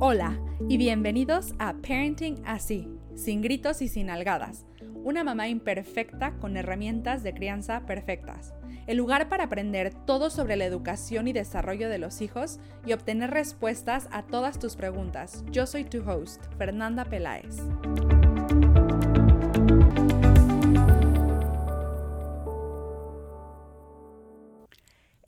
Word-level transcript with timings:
Hola 0.00 0.38
y 0.68 0.76
bienvenidos 0.76 1.54
a 1.58 1.74
Parenting 1.74 2.40
Así, 2.46 2.88
sin 3.16 3.42
gritos 3.42 3.82
y 3.82 3.88
sin 3.88 4.10
algadas. 4.10 4.64
Una 5.02 5.24
mamá 5.24 5.48
imperfecta 5.48 6.38
con 6.38 6.56
herramientas 6.56 7.24
de 7.24 7.34
crianza 7.34 7.84
perfectas. 7.84 8.54
El 8.86 8.96
lugar 8.96 9.28
para 9.28 9.44
aprender 9.44 9.92
todo 9.92 10.30
sobre 10.30 10.54
la 10.54 10.66
educación 10.66 11.26
y 11.26 11.32
desarrollo 11.32 11.88
de 11.88 11.98
los 11.98 12.20
hijos 12.20 12.60
y 12.86 12.92
obtener 12.92 13.32
respuestas 13.32 14.06
a 14.12 14.22
todas 14.22 14.60
tus 14.60 14.76
preguntas. 14.76 15.44
Yo 15.50 15.66
soy 15.66 15.82
tu 15.82 16.08
host, 16.08 16.44
Fernanda 16.58 17.04
Peláez. 17.04 17.56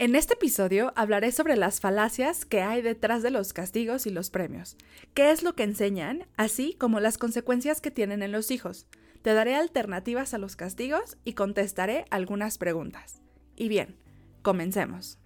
En 0.01 0.14
este 0.14 0.32
episodio 0.32 0.95
hablaré 0.96 1.30
sobre 1.30 1.59
las 1.59 1.79
falacias 1.79 2.47
que 2.47 2.62
hay 2.62 2.80
detrás 2.80 3.23
de 3.23 3.30
los 3.30 3.52
castigos 3.52 4.06
y 4.06 4.11
los 4.11 4.30
premios, 4.30 4.79
qué 5.12 5.30
es 5.30 5.42
lo 5.42 5.55
que 5.55 5.62
enseñan, 5.62 6.27
así 6.38 6.75
como 6.79 7.01
las 7.01 7.19
consecuencias 7.19 7.83
que 7.83 7.91
tienen 7.91 8.23
en 8.23 8.33
los 8.33 8.51
hijos. 8.51 8.87
Te 9.20 9.34
daré 9.34 9.56
alternativas 9.56 10.33
a 10.33 10.39
los 10.39 10.56
castigos 10.56 11.19
y 11.23 11.34
contestaré 11.34 12.06
algunas 12.09 12.56
preguntas. 12.56 13.20
Y 13.56 13.69
bien, 13.69 13.95
comencemos. 14.41 15.19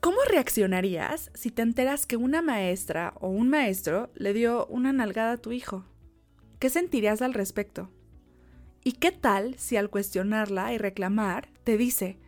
¿Cómo 0.00 0.16
reaccionarías 0.26 1.30
si 1.34 1.50
te 1.50 1.60
enteras 1.60 2.06
que 2.06 2.16
una 2.16 2.40
maestra 2.40 3.12
o 3.20 3.28
un 3.28 3.50
maestro 3.50 4.10
le 4.14 4.32
dio 4.32 4.64
una 4.68 4.94
nalgada 4.94 5.32
a 5.32 5.36
tu 5.36 5.52
hijo? 5.52 5.84
¿Qué 6.58 6.70
sentirías 6.70 7.20
al 7.20 7.34
respecto? 7.34 7.90
¿Y 8.86 8.92
qué 8.92 9.12
tal 9.12 9.54
si 9.56 9.78
al 9.78 9.88
cuestionarla 9.88 10.74
y 10.74 10.78
reclamar 10.78 11.48
te 11.64 11.78
dice, 11.78 12.18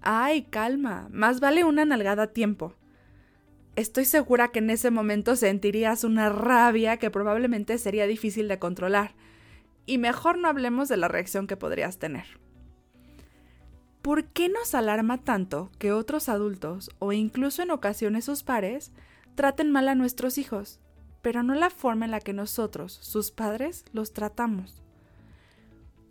ay, 0.00 0.42
calma, 0.42 1.08
más 1.12 1.38
vale 1.38 1.62
una 1.62 1.84
nalgada 1.84 2.24
a 2.24 2.32
tiempo? 2.32 2.74
Estoy 3.76 4.04
segura 4.04 4.48
que 4.48 4.58
en 4.58 4.70
ese 4.70 4.90
momento 4.90 5.36
sentirías 5.36 6.02
una 6.02 6.28
rabia 6.28 6.96
que 6.96 7.12
probablemente 7.12 7.78
sería 7.78 8.08
difícil 8.08 8.48
de 8.48 8.58
controlar. 8.58 9.14
Y 9.86 9.98
mejor 9.98 10.38
no 10.38 10.48
hablemos 10.48 10.88
de 10.88 10.96
la 10.96 11.06
reacción 11.06 11.46
que 11.46 11.56
podrías 11.56 11.98
tener. 11.98 12.26
¿Por 14.02 14.24
qué 14.24 14.48
nos 14.48 14.74
alarma 14.74 15.18
tanto 15.18 15.70
que 15.78 15.92
otros 15.92 16.28
adultos, 16.28 16.90
o 16.98 17.12
incluso 17.12 17.62
en 17.62 17.70
ocasiones 17.70 18.24
sus 18.24 18.42
pares, 18.42 18.90
traten 19.36 19.70
mal 19.70 19.88
a 19.88 19.94
nuestros 19.94 20.36
hijos, 20.36 20.80
pero 21.22 21.44
no 21.44 21.54
la 21.54 21.70
forma 21.70 22.06
en 22.06 22.10
la 22.10 22.18
que 22.18 22.32
nosotros, 22.32 22.92
sus 23.00 23.30
padres, 23.30 23.84
los 23.92 24.12
tratamos? 24.12 24.82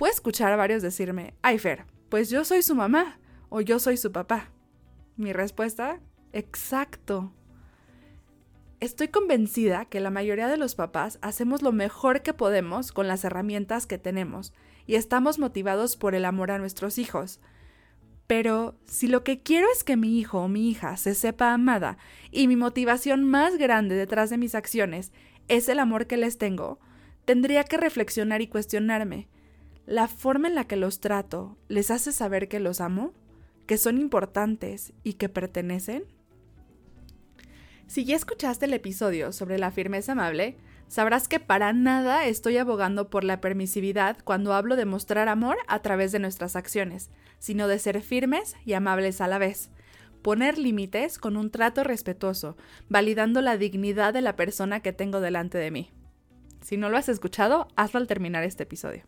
Puedo 0.01 0.11
escuchar 0.11 0.51
a 0.51 0.55
varios 0.55 0.81
decirme, 0.81 1.35
ay 1.43 1.59
Fer, 1.59 1.85
pues 2.09 2.31
yo 2.31 2.43
soy 2.43 2.63
su 2.63 2.73
mamá 2.73 3.19
o 3.49 3.61
yo 3.61 3.77
soy 3.77 3.97
su 3.97 4.11
papá. 4.11 4.49
Mi 5.15 5.31
respuesta, 5.31 5.99
exacto. 6.33 7.31
Estoy 8.79 9.09
convencida 9.09 9.85
que 9.85 9.99
la 9.99 10.09
mayoría 10.09 10.47
de 10.47 10.57
los 10.57 10.73
papás 10.73 11.19
hacemos 11.21 11.61
lo 11.61 11.71
mejor 11.71 12.23
que 12.23 12.33
podemos 12.33 12.91
con 12.91 13.07
las 13.07 13.23
herramientas 13.23 13.85
que 13.85 13.99
tenemos 13.99 14.53
y 14.87 14.95
estamos 14.95 15.37
motivados 15.37 15.97
por 15.97 16.15
el 16.15 16.25
amor 16.25 16.49
a 16.49 16.57
nuestros 16.57 16.97
hijos. 16.97 17.39
Pero 18.25 18.73
si 18.85 19.05
lo 19.05 19.23
que 19.23 19.43
quiero 19.43 19.67
es 19.71 19.83
que 19.83 19.97
mi 19.97 20.17
hijo 20.17 20.39
o 20.39 20.47
mi 20.47 20.67
hija 20.67 20.97
se 20.97 21.13
sepa 21.13 21.53
amada 21.53 21.99
y 22.31 22.47
mi 22.47 22.55
motivación 22.55 23.23
más 23.23 23.55
grande 23.55 23.93
detrás 23.93 24.31
de 24.31 24.39
mis 24.39 24.55
acciones 24.55 25.11
es 25.47 25.69
el 25.69 25.77
amor 25.77 26.07
que 26.07 26.17
les 26.17 26.39
tengo, 26.39 26.79
tendría 27.25 27.65
que 27.65 27.77
reflexionar 27.77 28.41
y 28.41 28.47
cuestionarme, 28.47 29.29
la 29.91 30.07
forma 30.07 30.47
en 30.47 30.55
la 30.55 30.63
que 30.67 30.77
los 30.77 31.01
trato 31.01 31.57
les 31.67 31.91
hace 31.91 32.13
saber 32.13 32.47
que 32.47 32.61
los 32.61 32.79
amo, 32.79 33.11
que 33.67 33.77
son 33.77 33.97
importantes 33.97 34.93
y 35.03 35.13
que 35.13 35.27
pertenecen? 35.27 36.05
Si 37.87 38.05
ya 38.05 38.15
escuchaste 38.15 38.67
el 38.67 38.73
episodio 38.73 39.33
sobre 39.33 39.59
la 39.59 39.69
firmeza 39.69 40.13
amable, 40.13 40.55
sabrás 40.87 41.27
que 41.27 41.41
para 41.41 41.73
nada 41.73 42.25
estoy 42.25 42.55
abogando 42.55 43.09
por 43.09 43.25
la 43.25 43.41
permisividad 43.41 44.17
cuando 44.23 44.53
hablo 44.53 44.77
de 44.77 44.85
mostrar 44.85 45.27
amor 45.27 45.57
a 45.67 45.81
través 45.81 46.13
de 46.13 46.19
nuestras 46.19 46.55
acciones, 46.55 47.11
sino 47.37 47.67
de 47.67 47.77
ser 47.77 48.01
firmes 48.01 48.55
y 48.63 48.73
amables 48.73 49.19
a 49.19 49.27
la 49.27 49.39
vez. 49.39 49.71
Poner 50.21 50.57
límites 50.57 51.17
con 51.17 51.35
un 51.35 51.51
trato 51.51 51.83
respetuoso, 51.83 52.55
validando 52.87 53.41
la 53.41 53.57
dignidad 53.57 54.13
de 54.13 54.21
la 54.21 54.37
persona 54.37 54.79
que 54.79 54.93
tengo 54.93 55.19
delante 55.19 55.57
de 55.57 55.69
mí. 55.69 55.91
Si 56.61 56.77
no 56.77 56.87
lo 56.87 56.95
has 56.95 57.09
escuchado, 57.09 57.67
hazlo 57.75 57.99
al 57.99 58.07
terminar 58.07 58.45
este 58.45 58.63
episodio. 58.63 59.03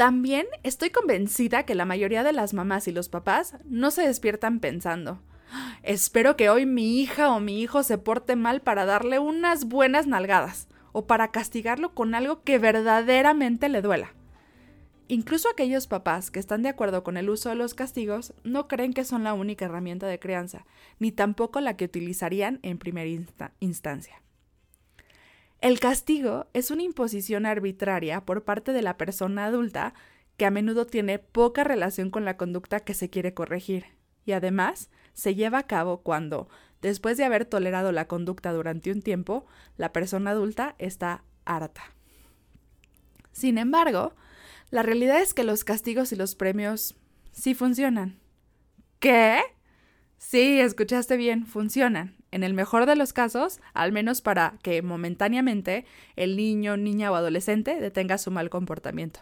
También 0.00 0.46
estoy 0.62 0.88
convencida 0.88 1.64
que 1.64 1.74
la 1.74 1.84
mayoría 1.84 2.22
de 2.22 2.32
las 2.32 2.54
mamás 2.54 2.88
y 2.88 2.90
los 2.90 3.10
papás 3.10 3.56
no 3.66 3.90
se 3.90 4.00
despiertan 4.00 4.58
pensando, 4.58 5.20
espero 5.82 6.38
que 6.38 6.48
hoy 6.48 6.64
mi 6.64 7.02
hija 7.02 7.30
o 7.30 7.38
mi 7.38 7.60
hijo 7.60 7.82
se 7.82 7.98
porte 7.98 8.34
mal 8.34 8.62
para 8.62 8.86
darle 8.86 9.18
unas 9.18 9.66
buenas 9.66 10.06
nalgadas 10.06 10.68
o 10.92 11.06
para 11.06 11.32
castigarlo 11.32 11.92
con 11.92 12.14
algo 12.14 12.42
que 12.44 12.58
verdaderamente 12.58 13.68
le 13.68 13.82
duela. 13.82 14.14
Incluso 15.06 15.50
aquellos 15.50 15.86
papás 15.86 16.30
que 16.30 16.40
están 16.40 16.62
de 16.62 16.70
acuerdo 16.70 17.04
con 17.04 17.18
el 17.18 17.28
uso 17.28 17.50
de 17.50 17.56
los 17.56 17.74
castigos 17.74 18.32
no 18.42 18.68
creen 18.68 18.94
que 18.94 19.04
son 19.04 19.22
la 19.22 19.34
única 19.34 19.66
herramienta 19.66 20.06
de 20.06 20.18
crianza, 20.18 20.64
ni 20.98 21.12
tampoco 21.12 21.60
la 21.60 21.76
que 21.76 21.84
utilizarían 21.84 22.58
en 22.62 22.78
primera 22.78 23.10
instancia. 23.60 24.22
El 25.60 25.78
castigo 25.78 26.46
es 26.54 26.70
una 26.70 26.82
imposición 26.82 27.44
arbitraria 27.44 28.24
por 28.24 28.44
parte 28.44 28.72
de 28.72 28.80
la 28.80 28.96
persona 28.96 29.44
adulta 29.44 29.92
que 30.38 30.46
a 30.46 30.50
menudo 30.50 30.86
tiene 30.86 31.18
poca 31.18 31.64
relación 31.64 32.10
con 32.10 32.24
la 32.24 32.38
conducta 32.38 32.80
que 32.80 32.94
se 32.94 33.10
quiere 33.10 33.34
corregir 33.34 33.84
y 34.24 34.32
además 34.32 34.88
se 35.12 35.34
lleva 35.34 35.58
a 35.58 35.66
cabo 35.66 35.98
cuando, 35.98 36.48
después 36.80 37.18
de 37.18 37.24
haber 37.24 37.44
tolerado 37.44 37.92
la 37.92 38.06
conducta 38.06 38.52
durante 38.52 38.90
un 38.90 39.02
tiempo, 39.02 39.44
la 39.76 39.92
persona 39.92 40.30
adulta 40.30 40.76
está 40.78 41.24
harta. 41.44 41.82
Sin 43.32 43.58
embargo, 43.58 44.14
la 44.70 44.82
realidad 44.82 45.20
es 45.20 45.34
que 45.34 45.44
los 45.44 45.64
castigos 45.64 46.10
y 46.12 46.16
los 46.16 46.34
premios 46.36 46.96
sí 47.32 47.54
funcionan. 47.54 48.18
¿Qué? 48.98 49.40
Sí, 50.20 50.60
escuchaste 50.60 51.16
bien, 51.16 51.46
funcionan 51.46 52.14
en 52.30 52.44
el 52.44 52.52
mejor 52.52 52.84
de 52.84 52.94
los 52.94 53.14
casos, 53.14 53.58
al 53.72 53.90
menos 53.90 54.20
para 54.20 54.58
que 54.62 54.82
momentáneamente 54.82 55.86
el 56.14 56.36
niño, 56.36 56.76
niña 56.76 57.10
o 57.10 57.14
adolescente 57.14 57.80
detenga 57.80 58.18
su 58.18 58.30
mal 58.30 58.50
comportamiento. 58.50 59.20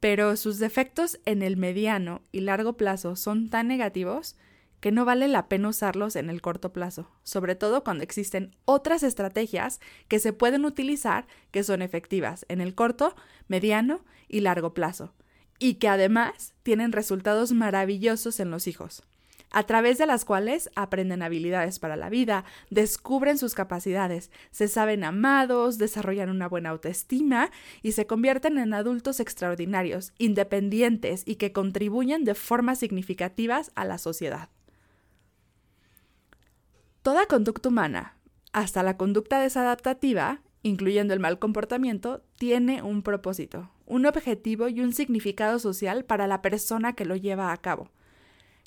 Pero 0.00 0.34
sus 0.36 0.58
defectos 0.58 1.20
en 1.26 1.42
el 1.42 1.58
mediano 1.58 2.22
y 2.32 2.40
largo 2.40 2.78
plazo 2.78 3.16
son 3.16 3.50
tan 3.50 3.68
negativos 3.68 4.34
que 4.80 4.92
no 4.92 5.04
vale 5.04 5.28
la 5.28 5.46
pena 5.46 5.68
usarlos 5.68 6.16
en 6.16 6.30
el 6.30 6.40
corto 6.40 6.72
plazo, 6.72 7.10
sobre 7.22 7.54
todo 7.54 7.84
cuando 7.84 8.02
existen 8.02 8.56
otras 8.64 9.02
estrategias 9.02 9.78
que 10.08 10.20
se 10.20 10.32
pueden 10.32 10.64
utilizar 10.64 11.26
que 11.50 11.62
son 11.62 11.82
efectivas 11.82 12.46
en 12.48 12.62
el 12.62 12.74
corto, 12.74 13.14
mediano 13.46 14.00
y 14.26 14.40
largo 14.40 14.72
plazo, 14.72 15.12
y 15.58 15.74
que 15.74 15.88
además 15.88 16.54
tienen 16.62 16.92
resultados 16.92 17.52
maravillosos 17.52 18.40
en 18.40 18.50
los 18.50 18.66
hijos 18.66 19.02
a 19.50 19.64
través 19.64 19.98
de 19.98 20.06
las 20.06 20.24
cuales 20.24 20.70
aprenden 20.74 21.22
habilidades 21.22 21.78
para 21.78 21.96
la 21.96 22.10
vida, 22.10 22.44
descubren 22.70 23.38
sus 23.38 23.54
capacidades, 23.54 24.30
se 24.50 24.68
saben 24.68 25.04
amados, 25.04 25.78
desarrollan 25.78 26.30
una 26.30 26.48
buena 26.48 26.70
autoestima 26.70 27.50
y 27.82 27.92
se 27.92 28.06
convierten 28.06 28.58
en 28.58 28.74
adultos 28.74 29.20
extraordinarios, 29.20 30.12
independientes 30.18 31.22
y 31.24 31.36
que 31.36 31.52
contribuyen 31.52 32.24
de 32.24 32.34
formas 32.34 32.78
significativas 32.78 33.72
a 33.74 33.84
la 33.84 33.98
sociedad. 33.98 34.50
Toda 37.02 37.26
conducta 37.26 37.70
humana, 37.70 38.16
hasta 38.52 38.82
la 38.82 38.96
conducta 38.96 39.40
desadaptativa, 39.40 40.42
incluyendo 40.62 41.14
el 41.14 41.20
mal 41.20 41.38
comportamiento, 41.38 42.22
tiene 42.36 42.82
un 42.82 43.02
propósito, 43.02 43.70
un 43.86 44.04
objetivo 44.04 44.68
y 44.68 44.80
un 44.80 44.92
significado 44.92 45.58
social 45.58 46.04
para 46.04 46.26
la 46.26 46.42
persona 46.42 46.94
que 46.94 47.04
lo 47.04 47.16
lleva 47.16 47.52
a 47.52 47.56
cabo. 47.56 47.90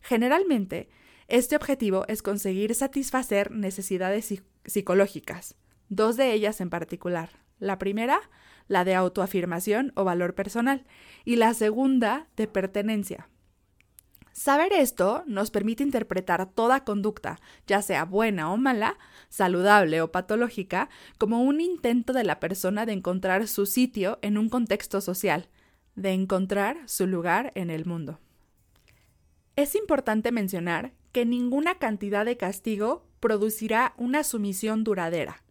Generalmente, 0.01 0.89
este 1.27 1.56
objetivo 1.56 2.06
es 2.07 2.21
conseguir 2.21 2.75
satisfacer 2.75 3.51
necesidades 3.51 4.42
psicológicas, 4.65 5.56
dos 5.89 6.18
de 6.18 6.33
ellas 6.33 6.59
en 6.59 6.69
particular. 6.69 7.30
La 7.59 7.77
primera, 7.77 8.19
la 8.68 8.83
de 8.83 8.95
autoafirmación 8.95 9.94
o 9.95 10.03
valor 10.03 10.36
personal, 10.36 10.86
y 11.24 11.36
la 11.36 11.53
segunda, 11.53 12.27
de 12.36 12.48
pertenencia. 12.48 13.30
Saber 14.33 14.71
esto 14.74 15.24
nos 15.27 15.51
permite 15.51 15.83
interpretar 15.83 16.50
toda 16.50 16.83
conducta, 16.83 17.39
ya 17.68 17.81
sea 17.81 18.06
buena 18.06 18.51
o 18.51 18.57
mala, 18.57 18.97
saludable 19.30 20.01
o 20.01 20.12
patológica, 20.12 20.89
como 21.18 21.44
un 21.44 21.59
intento 21.59 22.13
de 22.13 22.24
la 22.24 22.39
persona 22.39 22.86
de 22.86 22.94
encontrar 22.94 23.47
su 23.47 23.65
sitio 23.65 24.19
en 24.21 24.38
un 24.38 24.50
contexto 24.50 25.01
social, 25.01 25.50
de 25.95 26.13
encontrar 26.13 26.77
su 26.88 27.07
lugar 27.07 27.51
en 27.56 27.69
el 27.69 27.86
mundo. 27.86 28.19
Es 29.56 29.75
importante 29.75 30.31
mencionar 30.31 30.94
que 31.12 31.25
ninguna 31.25 31.75
cantidad 31.75 32.25
de 32.25 32.38
castigo 32.38 33.06
producirá 33.19 33.94
una 33.98 34.24
sumisión 34.24 34.83
duradera. 34.83 35.44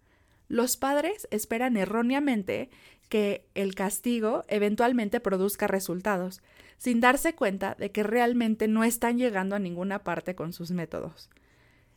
Los 0.49 0.77
padres 0.77 1.29
esperan 1.31 1.77
erróneamente 1.77 2.71
que 3.09 3.47
el 3.55 3.75
castigo 3.75 4.45
eventualmente 4.49 5.21
produzca 5.21 5.67
resultados, 5.67 6.43
sin 6.79 7.01
darse 7.01 7.35
cuenta 7.35 7.77
de 7.79 7.93
que 7.93 8.03
realmente 8.03 8.69
no 8.69 8.85
están 8.85 9.19
llegando 9.19 9.55
a 9.55 9.59
ninguna 9.59 10.03
parte 10.03 10.35
con 10.35 10.53
sus 10.53 10.71
métodos. 10.71 11.29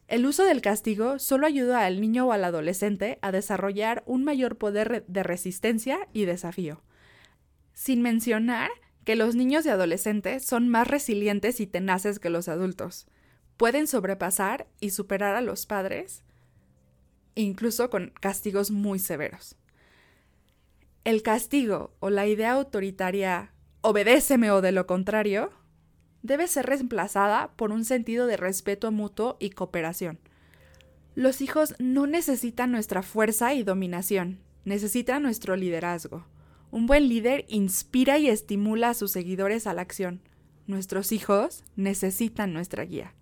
El 0.08 0.26
uso 0.26 0.44
del 0.44 0.62
castigo 0.62 1.20
solo 1.20 1.48
ayuda 1.48 1.86
al 1.86 2.02
niño 2.02 2.28
o 2.28 2.34
al 2.34 2.44
adolescente 2.44 3.18
a 3.22 3.32
desarrollar 3.32 4.04
un 4.06 4.24
mayor 4.24 4.58
poder 4.58 5.06
de 5.08 5.24
resistencia 5.24 6.08
y 6.12 6.26
desafío. 6.26 6.82
Sin 7.74 8.02
mencionar 8.02 8.70
que 9.06 9.16
los 9.16 9.36
niños 9.36 9.66
y 9.66 9.70
adolescentes 9.70 10.46
son 10.46 10.70
más 10.70 10.88
resilientes 10.88 11.60
y 11.60 11.68
tenaces 11.68 12.20
que 12.20 12.30
los 12.30 12.48
adultos. 12.48 13.08
Pueden 13.58 13.88
sobrepasar 13.88 14.68
y 14.80 14.92
superar 14.92 15.36
a 15.36 15.42
los 15.42 15.66
padres, 15.66 16.24
incluso 17.36 17.90
con 17.90 18.14
castigos 18.20 18.72
muy 18.72 19.00
severos. 19.00 19.56
El 21.04 21.22
castigo 21.22 21.94
o 22.00 22.10
la 22.10 22.28
idea 22.28 22.54
autoritaria 22.54 23.52
obedéceme 23.82 24.52
o 24.52 24.62
de 24.62 24.72
lo 24.72 24.88
contrario 24.88 25.52
debe 26.22 26.48
ser 26.48 26.66
reemplazada 26.66 27.52
por 27.58 27.72
un 27.72 27.84
sentido 27.84 28.28
de 28.28 28.38
respeto 28.38 28.92
mutuo 28.92 29.36
y 29.40 29.50
cooperación. 29.50 30.20
Los 31.16 31.42
hijos 31.42 31.76
no 31.80 32.08
necesitan 32.08 32.72
nuestra 32.72 33.04
fuerza 33.04 33.54
y 33.54 33.64
dominación, 33.64 34.40
necesitan 34.64 35.22
nuestro 35.22 35.58
liderazgo. 35.58 36.26
Un 36.74 36.88
buen 36.88 37.08
líder 37.08 37.46
inspira 37.50 38.18
y 38.18 38.30
estimula 38.30 38.90
a 38.90 38.94
sus 38.96 39.12
seguidores 39.12 39.68
a 39.68 39.76
la 39.76 39.84
acción. 39.84 40.22
Nuestros 40.66 41.12
hijos 41.12 41.64
necesitan 41.76 42.52
nuestra 42.52 42.84
guía. 42.84 43.14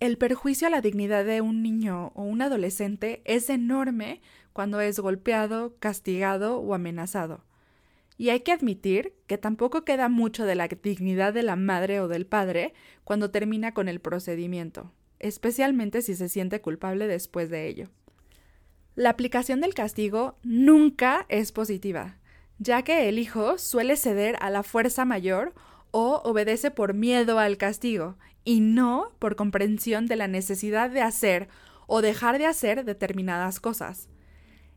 El 0.00 0.18
perjuicio 0.18 0.66
a 0.66 0.70
la 0.70 0.80
dignidad 0.80 1.24
de 1.24 1.42
un 1.42 1.62
niño 1.62 2.10
o 2.16 2.24
un 2.24 2.42
adolescente 2.42 3.22
es 3.24 3.50
enorme 3.50 4.20
cuando 4.52 4.80
es 4.80 4.98
golpeado, 4.98 5.76
castigado 5.78 6.58
o 6.58 6.74
amenazado. 6.74 7.44
Y 8.18 8.30
hay 8.30 8.40
que 8.40 8.50
admitir 8.50 9.14
que 9.28 9.38
tampoco 9.38 9.84
queda 9.84 10.08
mucho 10.08 10.44
de 10.44 10.56
la 10.56 10.66
dignidad 10.66 11.32
de 11.32 11.44
la 11.44 11.54
madre 11.54 12.00
o 12.00 12.08
del 12.08 12.26
padre 12.26 12.74
cuando 13.04 13.30
termina 13.30 13.74
con 13.74 13.86
el 13.86 14.00
procedimiento, 14.00 14.90
especialmente 15.20 16.02
si 16.02 16.16
se 16.16 16.28
siente 16.28 16.60
culpable 16.60 17.06
después 17.06 17.48
de 17.48 17.68
ello. 17.68 17.90
La 18.96 19.10
aplicación 19.10 19.60
del 19.60 19.72
castigo 19.72 20.36
nunca 20.42 21.26
es 21.28 21.52
positiva, 21.52 22.18
ya 22.62 22.82
que 22.82 23.08
el 23.08 23.18
hijo 23.18 23.58
suele 23.58 23.96
ceder 23.96 24.36
a 24.40 24.48
la 24.48 24.62
fuerza 24.62 25.04
mayor 25.04 25.52
o 25.90 26.22
obedece 26.24 26.70
por 26.70 26.94
miedo 26.94 27.38
al 27.38 27.56
castigo 27.56 28.16
y 28.44 28.60
no 28.60 29.12
por 29.18 29.36
comprensión 29.36 30.06
de 30.06 30.16
la 30.16 30.28
necesidad 30.28 30.90
de 30.90 31.02
hacer 31.02 31.48
o 31.86 32.02
dejar 32.02 32.38
de 32.38 32.46
hacer 32.46 32.84
determinadas 32.84 33.58
cosas. 33.58 34.08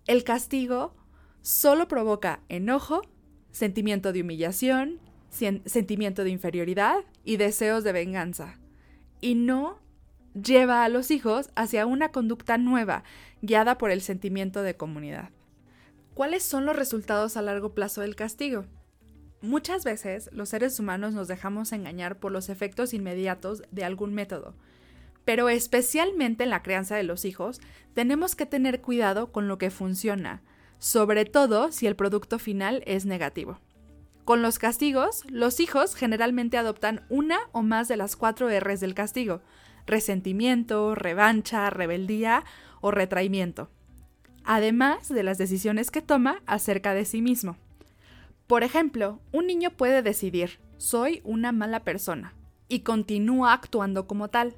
El 0.08 0.24
castigo 0.24 0.96
solo 1.42 1.88
provoca 1.88 2.42
enojo 2.50 3.02
sentimiento 3.52 4.12
de 4.12 4.22
humillación, 4.22 5.00
sentimiento 5.30 6.24
de 6.24 6.32
inferioridad 6.32 6.98
y 7.24 7.38
deseos 7.38 7.84
de 7.84 7.92
venganza. 7.92 8.60
Y 9.22 9.36
no 9.36 9.80
lleva 10.34 10.84
a 10.84 10.90
los 10.90 11.12
hijos 11.12 11.50
hacia 11.56 11.86
una 11.86 12.10
conducta 12.12 12.58
nueva, 12.58 13.04
guiada 13.42 13.78
por 13.78 13.92
el 13.92 14.02
sentimiento 14.02 14.64
de 14.64 14.76
comunidad. 14.76 15.30
¿Cuáles 16.16 16.44
son 16.44 16.66
los 16.66 16.78
resultados 16.78 17.36
a 17.36 17.42
largo 17.42 17.74
plazo 17.74 18.00
del 18.00 18.16
castigo? 18.16 18.64
Muchas 19.42 19.84
veces 19.84 20.30
los 20.32 20.48
seres 20.48 20.80
humanos 20.80 21.14
nos 21.14 21.28
dejamos 21.28 21.74
engañar 21.74 22.20
por 22.20 22.32
los 22.32 22.48
efectos 22.48 22.94
inmediatos 22.94 23.64
de 23.72 23.84
algún 23.84 24.14
método, 24.14 24.56
pero 25.26 25.50
especialmente 25.50 26.46
en 26.46 26.52
la 26.52 26.64
crianza 26.64 26.96
de 26.96 27.04
los 27.04 27.26
hijos 27.26 27.60
tenemos 27.94 28.38
que 28.38 28.46
tener 28.46 28.80
cuidado 28.80 29.34
con 29.34 29.50
lo 29.50 29.58
que 29.58 29.72
funciona, 29.72 30.42
sobre 30.80 31.26
todo 31.26 31.74
si 31.74 31.86
el 31.86 31.98
producto 31.98 32.40
final 32.40 32.82
es 32.86 33.06
negativo. 33.06 33.60
Con 34.24 34.42
los 34.42 34.58
castigos, 34.58 35.24
los 35.30 35.60
hijos 35.60 35.96
generalmente 35.96 36.58
adoptan 36.58 37.06
una 37.10 37.40
o 37.52 37.62
más 37.62 37.90
de 37.90 37.98
las 37.98 38.16
cuatro 38.16 38.48
R's 38.50 38.80
del 38.80 38.94
castigo, 38.94 39.42
resentimiento, 39.86 40.96
revancha, 40.96 41.70
rebeldía 41.72 42.46
o 42.80 42.92
retraimiento, 42.92 43.70
además 44.46 45.10
de 45.10 45.24
las 45.24 45.38
decisiones 45.38 45.92
que 45.92 46.02
toma 46.02 46.42
acerca 46.46 46.94
de 46.94 47.06
sí 47.06 47.22
mismo. 47.22 47.58
Por 48.48 48.64
ejemplo, 48.64 49.20
un 49.32 49.48
niño 49.48 49.72
puede 49.72 50.02
decidir, 50.02 50.60
soy 50.78 51.22
una 51.24 51.52
mala 51.52 51.84
persona, 51.84 52.34
y 52.68 52.82
continúa 52.82 53.54
actuando 53.54 54.08
como 54.08 54.30
tal. 54.30 54.56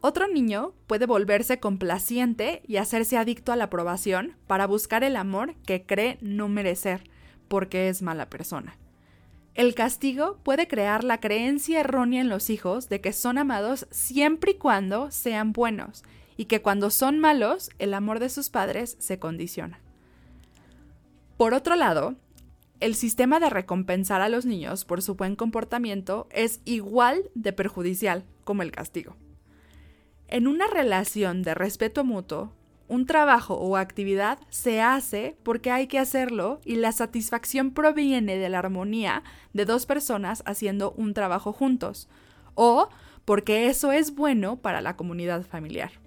Otro 0.00 0.28
niño 0.28 0.74
puede 0.86 1.06
volverse 1.06 1.60
complaciente 1.60 2.62
y 2.66 2.76
hacerse 2.76 3.16
adicto 3.16 3.52
a 3.52 3.56
la 3.56 3.64
aprobación 3.64 4.36
para 4.46 4.66
buscar 4.66 5.02
el 5.02 5.16
amor 5.16 5.54
que 5.66 5.86
cree 5.86 6.18
no 6.20 6.48
merecer, 6.48 7.04
porque 7.48 7.88
es 7.88 8.02
mala 8.02 8.28
persona. 8.28 8.76
El 9.54 9.74
castigo 9.74 10.38
puede 10.42 10.66
crear 10.66 11.04
la 11.04 11.20
creencia 11.20 11.80
errónea 11.80 12.20
en 12.20 12.28
los 12.28 12.50
hijos 12.50 12.88
de 12.88 13.00
que 13.00 13.12
son 13.12 13.38
amados 13.38 13.86
siempre 13.90 14.52
y 14.52 14.54
cuando 14.54 15.10
sean 15.12 15.52
buenos, 15.52 16.02
y 16.36 16.46
que 16.46 16.62
cuando 16.62 16.90
son 16.90 17.18
malos, 17.18 17.70
el 17.78 17.94
amor 17.94 18.20
de 18.20 18.28
sus 18.28 18.50
padres 18.50 18.96
se 18.98 19.18
condiciona. 19.18 19.80
Por 21.36 21.54
otro 21.54 21.74
lado, 21.76 22.16
el 22.80 22.94
sistema 22.94 23.40
de 23.40 23.50
recompensar 23.50 24.20
a 24.20 24.28
los 24.28 24.44
niños 24.44 24.84
por 24.84 25.02
su 25.02 25.14
buen 25.14 25.36
comportamiento 25.36 26.28
es 26.30 26.60
igual 26.64 27.30
de 27.34 27.52
perjudicial 27.52 28.24
como 28.44 28.62
el 28.62 28.72
castigo. 28.72 29.16
En 30.28 30.46
una 30.46 30.66
relación 30.66 31.42
de 31.42 31.54
respeto 31.54 32.04
mutuo, 32.04 32.52
un 32.88 33.06
trabajo 33.06 33.54
o 33.54 33.76
actividad 33.76 34.38
se 34.50 34.80
hace 34.82 35.36
porque 35.42 35.70
hay 35.70 35.86
que 35.86 35.98
hacerlo 35.98 36.60
y 36.64 36.76
la 36.76 36.92
satisfacción 36.92 37.72
proviene 37.72 38.36
de 38.36 38.48
la 38.48 38.58
armonía 38.58 39.22
de 39.52 39.64
dos 39.64 39.86
personas 39.86 40.42
haciendo 40.46 40.92
un 40.92 41.14
trabajo 41.14 41.52
juntos, 41.52 42.08
o 42.54 42.88
porque 43.24 43.68
eso 43.68 43.92
es 43.92 44.14
bueno 44.14 44.56
para 44.56 44.82
la 44.82 44.96
comunidad 44.96 45.46
familiar. 45.46 46.03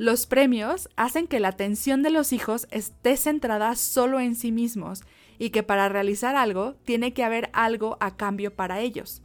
Los 0.00 0.24
premios 0.24 0.88
hacen 0.96 1.26
que 1.26 1.40
la 1.40 1.48
atención 1.48 2.02
de 2.02 2.08
los 2.08 2.32
hijos 2.32 2.66
esté 2.70 3.18
centrada 3.18 3.76
solo 3.76 4.18
en 4.18 4.34
sí 4.34 4.50
mismos 4.50 5.02
y 5.38 5.50
que 5.50 5.62
para 5.62 5.90
realizar 5.90 6.36
algo 6.36 6.74
tiene 6.84 7.12
que 7.12 7.22
haber 7.22 7.50
algo 7.52 7.98
a 8.00 8.16
cambio 8.16 8.54
para 8.54 8.80
ellos 8.80 9.22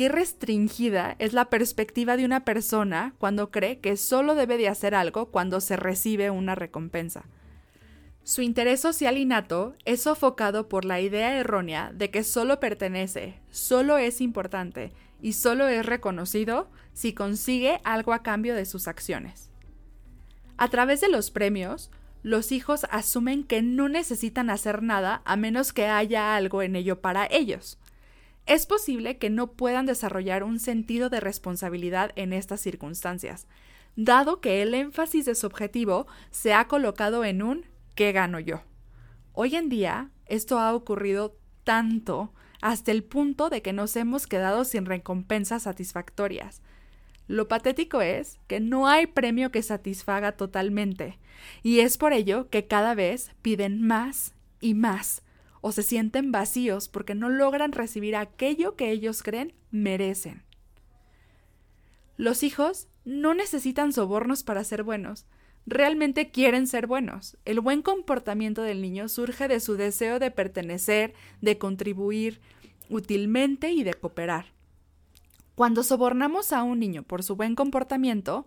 qué 0.00 0.08
restringida 0.08 1.14
es 1.18 1.34
la 1.34 1.50
perspectiva 1.50 2.16
de 2.16 2.24
una 2.24 2.46
persona 2.46 3.12
cuando 3.18 3.50
cree 3.50 3.80
que 3.80 3.98
solo 3.98 4.34
debe 4.34 4.56
de 4.56 4.66
hacer 4.66 4.94
algo 4.94 5.26
cuando 5.26 5.60
se 5.60 5.76
recibe 5.76 6.30
una 6.30 6.54
recompensa. 6.54 7.24
Su 8.24 8.40
interés 8.40 8.80
social 8.80 9.18
innato 9.18 9.74
es 9.84 10.00
sofocado 10.00 10.70
por 10.70 10.86
la 10.86 11.02
idea 11.02 11.36
errónea 11.36 11.92
de 11.92 12.10
que 12.10 12.24
solo 12.24 12.60
pertenece, 12.60 13.42
solo 13.50 13.98
es 13.98 14.22
importante 14.22 14.90
y 15.20 15.34
solo 15.34 15.68
es 15.68 15.84
reconocido 15.84 16.70
si 16.94 17.12
consigue 17.12 17.82
algo 17.84 18.14
a 18.14 18.22
cambio 18.22 18.54
de 18.54 18.64
sus 18.64 18.88
acciones. 18.88 19.49
A 20.60 20.68
través 20.68 21.00
de 21.00 21.08
los 21.08 21.32
premios, 21.32 21.90
los 22.22 22.52
hijos 22.52 22.86
asumen 22.90 23.42
que 23.42 23.62
no 23.62 23.88
necesitan 23.88 24.50
hacer 24.50 24.82
nada 24.82 25.22
a 25.24 25.34
menos 25.34 25.72
que 25.72 25.86
haya 25.86 26.36
algo 26.36 26.62
en 26.62 26.76
ello 26.76 27.00
para 27.00 27.26
ellos 27.26 27.80
es 28.50 28.66
posible 28.66 29.16
que 29.16 29.30
no 29.30 29.52
puedan 29.52 29.86
desarrollar 29.86 30.42
un 30.42 30.58
sentido 30.58 31.08
de 31.08 31.20
responsabilidad 31.20 32.10
en 32.16 32.32
estas 32.32 32.60
circunstancias, 32.60 33.46
dado 33.94 34.40
que 34.40 34.60
el 34.62 34.74
énfasis 34.74 35.24
de 35.24 35.36
su 35.36 35.46
objetivo 35.46 36.08
se 36.32 36.52
ha 36.52 36.66
colocado 36.66 37.24
en 37.24 37.42
un 37.42 37.66
¿qué 37.94 38.10
gano 38.10 38.40
yo? 38.40 38.62
Hoy 39.34 39.54
en 39.54 39.68
día, 39.68 40.10
esto 40.26 40.58
ha 40.58 40.74
ocurrido 40.74 41.38
tanto 41.62 42.32
hasta 42.60 42.90
el 42.90 43.04
punto 43.04 43.50
de 43.50 43.62
que 43.62 43.72
nos 43.72 43.94
hemos 43.94 44.26
quedado 44.26 44.64
sin 44.64 44.84
recompensas 44.84 45.62
satisfactorias. 45.62 46.60
Lo 47.30 47.46
patético 47.46 48.00
es 48.00 48.40
que 48.48 48.58
no 48.58 48.88
hay 48.88 49.06
premio 49.06 49.52
que 49.52 49.62
satisfaga 49.62 50.32
totalmente, 50.32 51.20
y 51.62 51.78
es 51.78 51.96
por 51.96 52.12
ello 52.12 52.50
que 52.50 52.66
cada 52.66 52.96
vez 52.96 53.30
piden 53.40 53.86
más 53.86 54.34
y 54.60 54.74
más, 54.74 55.22
o 55.60 55.70
se 55.70 55.84
sienten 55.84 56.32
vacíos 56.32 56.88
porque 56.88 57.14
no 57.14 57.28
logran 57.28 57.70
recibir 57.70 58.16
aquello 58.16 58.74
que 58.74 58.90
ellos 58.90 59.22
creen 59.22 59.54
merecen. 59.70 60.42
Los 62.16 62.42
hijos 62.42 62.88
no 63.04 63.32
necesitan 63.32 63.92
sobornos 63.92 64.42
para 64.42 64.64
ser 64.64 64.82
buenos, 64.82 65.24
realmente 65.66 66.32
quieren 66.32 66.66
ser 66.66 66.88
buenos. 66.88 67.36
El 67.44 67.60
buen 67.60 67.82
comportamiento 67.82 68.62
del 68.62 68.82
niño 68.82 69.08
surge 69.08 69.46
de 69.46 69.60
su 69.60 69.76
deseo 69.76 70.18
de 70.18 70.32
pertenecer, 70.32 71.14
de 71.40 71.58
contribuir 71.58 72.40
útilmente 72.88 73.70
y 73.70 73.84
de 73.84 73.94
cooperar. 73.94 74.46
Cuando 75.60 75.82
sobornamos 75.82 76.54
a 76.54 76.62
un 76.62 76.78
niño 76.78 77.02
por 77.02 77.22
su 77.22 77.36
buen 77.36 77.54
comportamiento, 77.54 78.46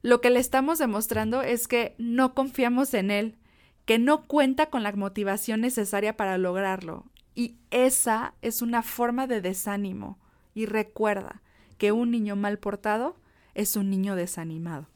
lo 0.00 0.22
que 0.22 0.30
le 0.30 0.40
estamos 0.40 0.78
demostrando 0.78 1.42
es 1.42 1.68
que 1.68 1.94
no 1.98 2.32
confiamos 2.32 2.94
en 2.94 3.10
él, 3.10 3.36
que 3.84 3.98
no 3.98 4.26
cuenta 4.26 4.70
con 4.70 4.82
la 4.82 4.90
motivación 4.92 5.60
necesaria 5.60 6.16
para 6.16 6.38
lograrlo. 6.38 7.04
Y 7.34 7.56
esa 7.70 8.32
es 8.40 8.62
una 8.62 8.82
forma 8.82 9.26
de 9.26 9.42
desánimo. 9.42 10.18
Y 10.54 10.64
recuerda 10.64 11.42
que 11.76 11.92
un 11.92 12.10
niño 12.10 12.34
mal 12.34 12.58
portado 12.58 13.18
es 13.52 13.76
un 13.76 13.90
niño 13.90 14.16
desanimado. 14.16 14.88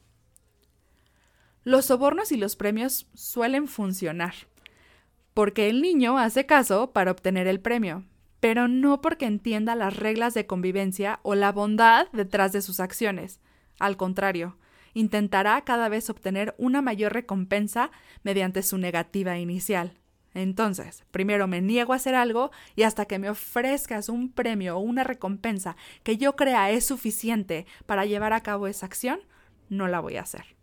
Los 1.64 1.84
sobornos 1.84 2.32
y 2.32 2.38
los 2.38 2.56
premios 2.56 3.08
suelen 3.12 3.68
funcionar, 3.68 4.32
porque 5.34 5.68
el 5.68 5.82
niño 5.82 6.16
hace 6.16 6.46
caso 6.46 6.92
para 6.94 7.10
obtener 7.10 7.46
el 7.46 7.60
premio, 7.60 8.04
pero 8.42 8.66
no 8.66 9.00
porque 9.00 9.26
entienda 9.26 9.76
las 9.76 9.96
reglas 9.96 10.34
de 10.34 10.48
convivencia 10.48 11.20
o 11.22 11.36
la 11.36 11.52
bondad 11.52 12.08
detrás 12.12 12.50
de 12.50 12.60
sus 12.60 12.80
acciones. 12.80 13.38
Al 13.78 13.96
contrario, 13.96 14.56
intentará 14.94 15.60
cada 15.60 15.88
vez 15.88 16.10
obtener 16.10 16.52
una 16.58 16.82
mayor 16.82 17.12
recompensa 17.12 17.92
mediante 18.24 18.64
su 18.64 18.78
negativa 18.78 19.38
inicial. 19.38 19.96
Entonces, 20.34 21.04
primero 21.12 21.46
me 21.46 21.60
niego 21.60 21.92
a 21.92 21.96
hacer 21.96 22.16
algo 22.16 22.50
y 22.74 22.82
hasta 22.82 23.04
que 23.04 23.20
me 23.20 23.30
ofrezcas 23.30 24.08
un 24.08 24.32
premio 24.32 24.76
o 24.76 24.80
una 24.80 25.04
recompensa 25.04 25.76
que 26.02 26.16
yo 26.16 26.34
crea 26.34 26.68
es 26.72 26.84
suficiente 26.84 27.64
para 27.86 28.06
llevar 28.06 28.32
a 28.32 28.42
cabo 28.42 28.66
esa 28.66 28.86
acción, 28.86 29.20
no 29.68 29.86
la 29.86 30.00
voy 30.00 30.16
a 30.16 30.22
hacer. 30.22 30.56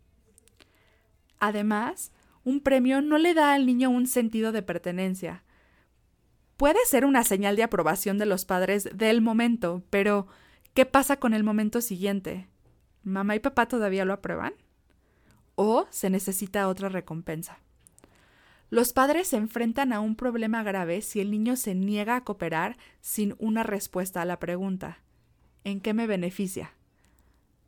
Además, 1.39 2.12
un 2.43 2.59
premio 2.59 3.01
no 3.01 3.17
le 3.17 3.33
da 3.33 3.53
al 3.53 3.65
niño 3.65 3.89
un 3.89 4.05
sentido 4.05 4.51
de 4.51 4.63
pertenencia. 4.63 5.45
Puede 6.59 6.85
ser 6.87 7.05
una 7.05 7.23
señal 7.23 7.55
de 7.55 7.63
aprobación 7.63 8.17
de 8.17 8.25
los 8.25 8.43
padres 8.43 8.89
del 8.93 9.21
momento, 9.21 9.81
pero 9.89 10.27
¿qué 10.73 10.85
pasa 10.85 11.15
con 11.15 11.33
el 11.33 11.41
momento 11.41 11.79
siguiente? 11.79 12.49
¿Mamá 13.01 13.37
y 13.37 13.39
papá 13.39 13.69
todavía 13.69 14.03
lo 14.03 14.11
aprueban? 14.11 14.51
¿O 15.55 15.87
se 15.89 16.09
necesita 16.09 16.67
otra 16.67 16.89
recompensa? 16.89 17.59
Los 18.69 18.91
padres 18.91 19.29
se 19.29 19.37
enfrentan 19.37 19.93
a 19.93 20.01
un 20.01 20.17
problema 20.17 20.61
grave 20.61 21.01
si 21.01 21.21
el 21.21 21.31
niño 21.31 21.55
se 21.55 21.75
niega 21.75 22.17
a 22.17 22.25
cooperar 22.25 22.77
sin 22.99 23.35
una 23.39 23.63
respuesta 23.63 24.21
a 24.21 24.25
la 24.25 24.37
pregunta 24.37 24.99
¿En 25.63 25.79
qué 25.79 25.93
me 25.93 26.07
beneficia? 26.07 26.73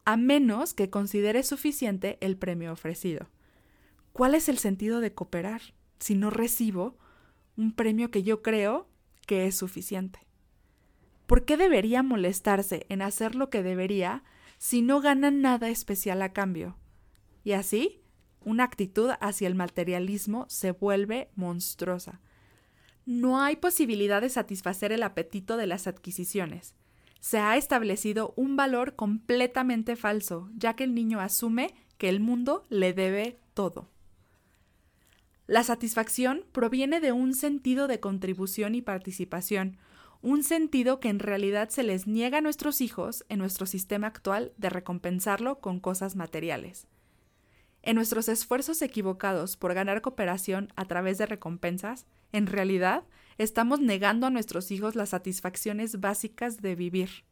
A 0.03 0.17
menos 0.17 0.73
que 0.73 0.89
considere 0.89 1.43
suficiente 1.43 2.17
el 2.19 2.35
premio 2.35 2.73
ofrecido. 2.73 3.29
¿Cuál 4.11 4.35
es 4.35 4.49
el 4.49 4.57
sentido 4.57 4.99
de 4.99 5.13
cooperar 5.13 5.61
si 5.99 6.15
no 6.15 6.29
recibo 6.29 6.97
un 7.57 7.73
premio 7.73 8.11
que 8.11 8.23
yo 8.23 8.41
creo 8.41 8.87
que 9.25 9.47
es 9.47 9.55
suficiente? 9.55 10.19
¿Por 11.27 11.45
qué 11.45 11.55
debería 11.55 12.03
molestarse 12.03 12.85
en 12.89 13.01
hacer 13.01 13.35
lo 13.35 13.49
que 13.49 13.63
debería 13.63 14.23
si 14.57 14.81
no 14.81 14.99
gana 14.99 15.31
nada 15.31 15.69
especial 15.69 16.21
a 16.21 16.33
cambio? 16.33 16.77
Y 17.43 17.53
así, 17.53 18.01
una 18.43 18.63
actitud 18.63 19.11
hacia 19.21 19.47
el 19.47 19.55
materialismo 19.55 20.45
se 20.49 20.71
vuelve 20.71 21.29
monstruosa. 21.35 22.19
No 23.05 23.41
hay 23.41 23.55
posibilidad 23.55 24.21
de 24.21 24.29
satisfacer 24.29 24.91
el 24.91 25.03
apetito 25.03 25.57
de 25.57 25.67
las 25.67 25.87
adquisiciones. 25.87 26.75
Se 27.19 27.37
ha 27.37 27.55
establecido 27.55 28.33
un 28.35 28.55
valor 28.55 28.95
completamente 28.95 29.95
falso, 29.95 30.49
ya 30.55 30.75
que 30.75 30.83
el 30.83 30.93
niño 30.93 31.19
asume 31.19 31.73
que 31.97 32.09
el 32.09 32.19
mundo 32.19 32.65
le 32.69 32.93
debe 32.93 33.37
todo. 33.53 33.89
La 35.51 35.65
satisfacción 35.65 36.45
proviene 36.53 37.01
de 37.01 37.11
un 37.11 37.33
sentido 37.33 37.89
de 37.89 37.99
contribución 37.99 38.73
y 38.73 38.81
participación, 38.81 39.75
un 40.21 40.43
sentido 40.43 41.01
que 41.01 41.09
en 41.09 41.19
realidad 41.19 41.67
se 41.67 41.83
les 41.83 42.07
niega 42.07 42.37
a 42.37 42.41
nuestros 42.41 42.79
hijos 42.79 43.25
en 43.27 43.39
nuestro 43.39 43.65
sistema 43.65 44.07
actual 44.07 44.53
de 44.55 44.69
recompensarlo 44.69 45.59
con 45.59 45.81
cosas 45.81 46.15
materiales. 46.15 46.87
En 47.81 47.97
nuestros 47.97 48.29
esfuerzos 48.29 48.81
equivocados 48.81 49.57
por 49.57 49.73
ganar 49.73 50.01
cooperación 50.01 50.71
a 50.77 50.85
través 50.85 51.17
de 51.17 51.25
recompensas, 51.25 52.05
en 52.31 52.47
realidad 52.47 53.03
estamos 53.37 53.81
negando 53.81 54.27
a 54.27 54.29
nuestros 54.29 54.71
hijos 54.71 54.95
las 54.95 55.09
satisfacciones 55.09 55.99
básicas 55.99 56.61
de 56.61 56.75
vivir. 56.75 57.25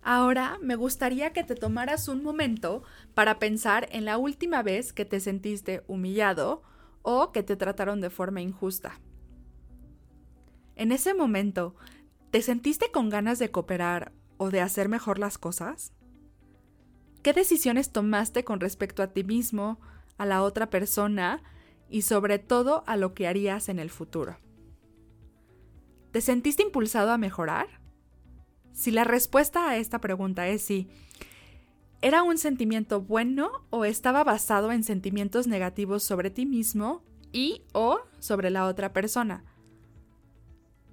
Ahora 0.00 0.56
me 0.62 0.74
gustaría 0.74 1.34
que 1.34 1.44
te 1.44 1.54
tomaras 1.54 2.08
un 2.08 2.22
momento 2.22 2.82
para 3.12 3.38
pensar 3.38 3.90
en 3.92 4.06
la 4.06 4.16
última 4.16 4.62
vez 4.62 4.94
que 4.94 5.04
te 5.04 5.20
sentiste 5.20 5.82
humillado 5.86 6.62
o 7.08 7.30
que 7.30 7.44
te 7.44 7.54
trataron 7.54 8.00
de 8.00 8.10
forma 8.10 8.40
injusta. 8.40 9.00
En 10.74 10.90
ese 10.90 11.14
momento, 11.14 11.76
¿te 12.32 12.42
sentiste 12.42 12.90
con 12.90 13.10
ganas 13.10 13.38
de 13.38 13.52
cooperar 13.52 14.10
o 14.38 14.50
de 14.50 14.60
hacer 14.60 14.88
mejor 14.88 15.20
las 15.20 15.38
cosas? 15.38 15.92
¿Qué 17.22 17.32
decisiones 17.32 17.92
tomaste 17.92 18.42
con 18.42 18.58
respecto 18.58 19.04
a 19.04 19.12
ti 19.12 19.22
mismo, 19.22 19.80
a 20.18 20.26
la 20.26 20.42
otra 20.42 20.68
persona 20.68 21.44
y 21.88 22.02
sobre 22.02 22.40
todo 22.40 22.82
a 22.88 22.96
lo 22.96 23.14
que 23.14 23.28
harías 23.28 23.68
en 23.68 23.78
el 23.78 23.90
futuro? 23.90 24.38
¿Te 26.10 26.20
sentiste 26.20 26.64
impulsado 26.64 27.12
a 27.12 27.18
mejorar? 27.18 27.68
Si 28.72 28.90
la 28.90 29.04
respuesta 29.04 29.70
a 29.70 29.76
esta 29.76 30.00
pregunta 30.00 30.48
es 30.48 30.60
sí, 30.60 30.88
¿Era 32.02 32.22
un 32.22 32.38
sentimiento 32.38 33.00
bueno 33.00 33.50
o 33.70 33.84
estaba 33.84 34.22
basado 34.22 34.70
en 34.70 34.84
sentimientos 34.84 35.46
negativos 35.46 36.02
sobre 36.02 36.30
ti 36.30 36.44
mismo 36.44 37.02
y 37.32 37.62
o 37.72 38.00
sobre 38.18 38.50
la 38.50 38.66
otra 38.66 38.92
persona? 38.92 39.44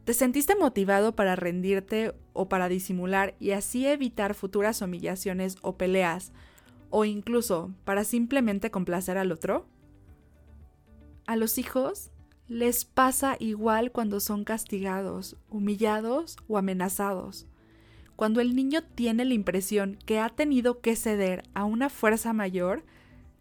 ¿Te 0.06 0.14
sentiste 0.14 0.56
motivado 0.56 1.16
para 1.16 1.36
rendirte 1.36 2.14
o 2.34 2.50
para 2.50 2.68
disimular 2.68 3.36
y 3.40 3.52
así 3.52 3.86
evitar 3.86 4.34
futuras 4.34 4.82
humillaciones 4.82 5.58
o 5.62 5.78
peleas 5.78 6.32
o 6.90 7.06
incluso 7.06 7.72
para 7.86 8.04
simplemente 8.04 8.72
complacer 8.72 9.18
al 9.18 9.32
otro? 9.32 9.66
A 11.26 11.36
los 11.36 11.58
hijos 11.58 12.12
les 12.48 12.86
pasa 12.86 13.38
igual 13.40 13.92
cuando 13.92 14.20
son 14.20 14.44
castigados, 14.44 15.38
humillados 15.50 16.38
o 16.48 16.58
amenazados. 16.58 17.48
Cuando 18.16 18.42
el 18.42 18.56
niño 18.56 18.84
tiene 18.84 19.26
la 19.26 19.34
impresión 19.34 19.98
que 20.06 20.20
ha 20.20 20.30
tenido 20.30 20.82
que 20.82 20.96
ceder 20.96 21.44
a 21.54 21.66
una 21.66 21.90
fuerza 21.90 22.34
mayor, 22.34 22.84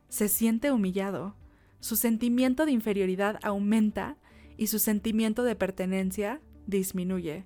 se 0.09 0.29
siente 0.29 0.73
humillado. 0.73 1.37
Su 1.81 1.97
sentimiento 1.97 2.65
de 2.65 2.73
inferioridad 2.73 3.39
aumenta 3.43 4.17
y 4.57 4.69
su 4.69 4.79
sentimiento 4.79 5.43
de 5.43 5.57
pertenencia 5.57 6.41
disminuye. 6.67 7.45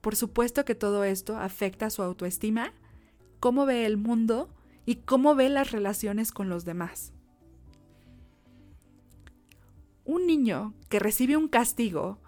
Por 0.00 0.16
supuesto 0.16 0.64
que 0.64 0.74
todo 0.74 1.04
esto 1.04 1.36
afecta 1.36 1.90
su 1.90 2.02
autoestima, 2.02 2.72
cómo 3.40 3.66
ve 3.66 3.86
el 3.86 3.96
mundo 3.96 4.48
y 4.86 4.96
cómo 4.96 5.34
ve 5.34 5.48
las 5.48 5.70
relaciones 5.72 6.30
con 6.32 6.48
los 6.48 6.64
demás. 6.64 7.12
Un 10.04 10.26
niño 10.26 10.74
que 10.90 10.98
recibe 10.98 11.36
un 11.36 11.48
castigo 11.48 12.18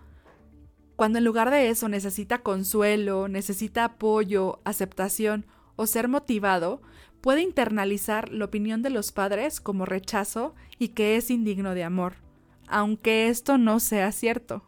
cuando 0.97 1.19
en 1.19 1.25
lugar 1.25 1.51
de 1.51 1.69
eso 1.69 1.89
necesita 1.89 2.39
consuelo, 2.39 3.29
necesita 3.29 3.85
apoyo, 3.85 4.61
aceptación 4.65 5.47
o 5.77 5.87
ser 5.87 6.09
motivado, 6.09 6.81
puede 7.21 7.43
internalizar 7.43 8.33
la 8.33 8.47
opinión 8.47 8.83
de 8.83 8.91
los 8.91 9.13
padres 9.13 9.61
como 9.61 9.85
rechazo 9.85 10.55
y 10.79 10.89
que 10.89 11.17
es 11.17 11.31
indigno 11.31 11.75
de 11.75 11.85
amor, 11.85 12.15
aunque 12.67 13.29
esto 13.29 13.59
no 13.59 13.79
sea 13.79 14.11
cierto, 14.13 14.65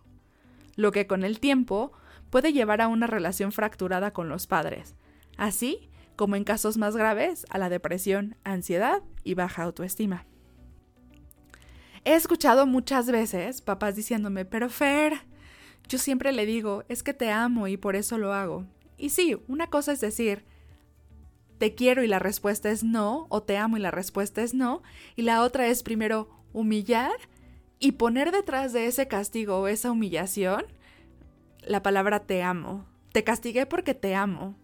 lo 0.76 0.92
que 0.92 1.06
con 1.06 1.24
el 1.24 1.40
tiempo 1.40 1.92
puede 2.30 2.52
llevar 2.52 2.80
a 2.80 2.88
una 2.88 3.06
relación 3.06 3.52
fracturada 3.52 4.12
con 4.12 4.28
los 4.28 4.46
padres, 4.46 4.96
así 5.36 5.88
como 6.14 6.36
en 6.36 6.44
casos 6.44 6.76
más 6.76 6.96
graves 6.96 7.46
a 7.48 7.58
la 7.58 7.68
depresión, 7.68 8.36
ansiedad 8.44 9.02
y 9.24 9.34
baja 9.34 9.62
autoestima. 9.62 10.26
He 12.04 12.14
escuchado 12.14 12.66
muchas 12.66 13.10
veces 13.10 13.62
papás 13.62 13.94
diciéndome, 13.94 14.44
pero 14.44 14.68
Fer, 14.68 15.27
yo 15.88 15.98
siempre 15.98 16.32
le 16.32 16.46
digo, 16.46 16.84
es 16.88 17.02
que 17.02 17.14
te 17.14 17.30
amo 17.30 17.66
y 17.68 17.76
por 17.76 17.96
eso 17.96 18.18
lo 18.18 18.32
hago. 18.32 18.66
Y 18.96 19.10
sí, 19.10 19.36
una 19.48 19.68
cosa 19.68 19.92
es 19.92 20.00
decir, 20.00 20.44
te 21.58 21.74
quiero 21.74 22.02
y 22.02 22.06
la 22.06 22.18
respuesta 22.18 22.70
es 22.70 22.84
no, 22.84 23.26
o 23.30 23.42
te 23.42 23.56
amo 23.56 23.76
y 23.76 23.80
la 23.80 23.90
respuesta 23.90 24.42
es 24.42 24.54
no, 24.54 24.82
y 25.16 25.22
la 25.22 25.42
otra 25.42 25.66
es 25.66 25.82
primero 25.82 26.28
humillar 26.52 27.12
y 27.78 27.92
poner 27.92 28.32
detrás 28.32 28.72
de 28.72 28.86
ese 28.86 29.08
castigo 29.08 29.58
o 29.58 29.68
esa 29.68 29.90
humillación 29.90 30.64
la 31.68 31.82
palabra 31.82 32.20
te 32.26 32.42
amo. 32.42 32.86
Te 33.12 33.24
castigué 33.24 33.66
porque 33.66 33.94
te 33.94 34.14
amo. 34.14 34.56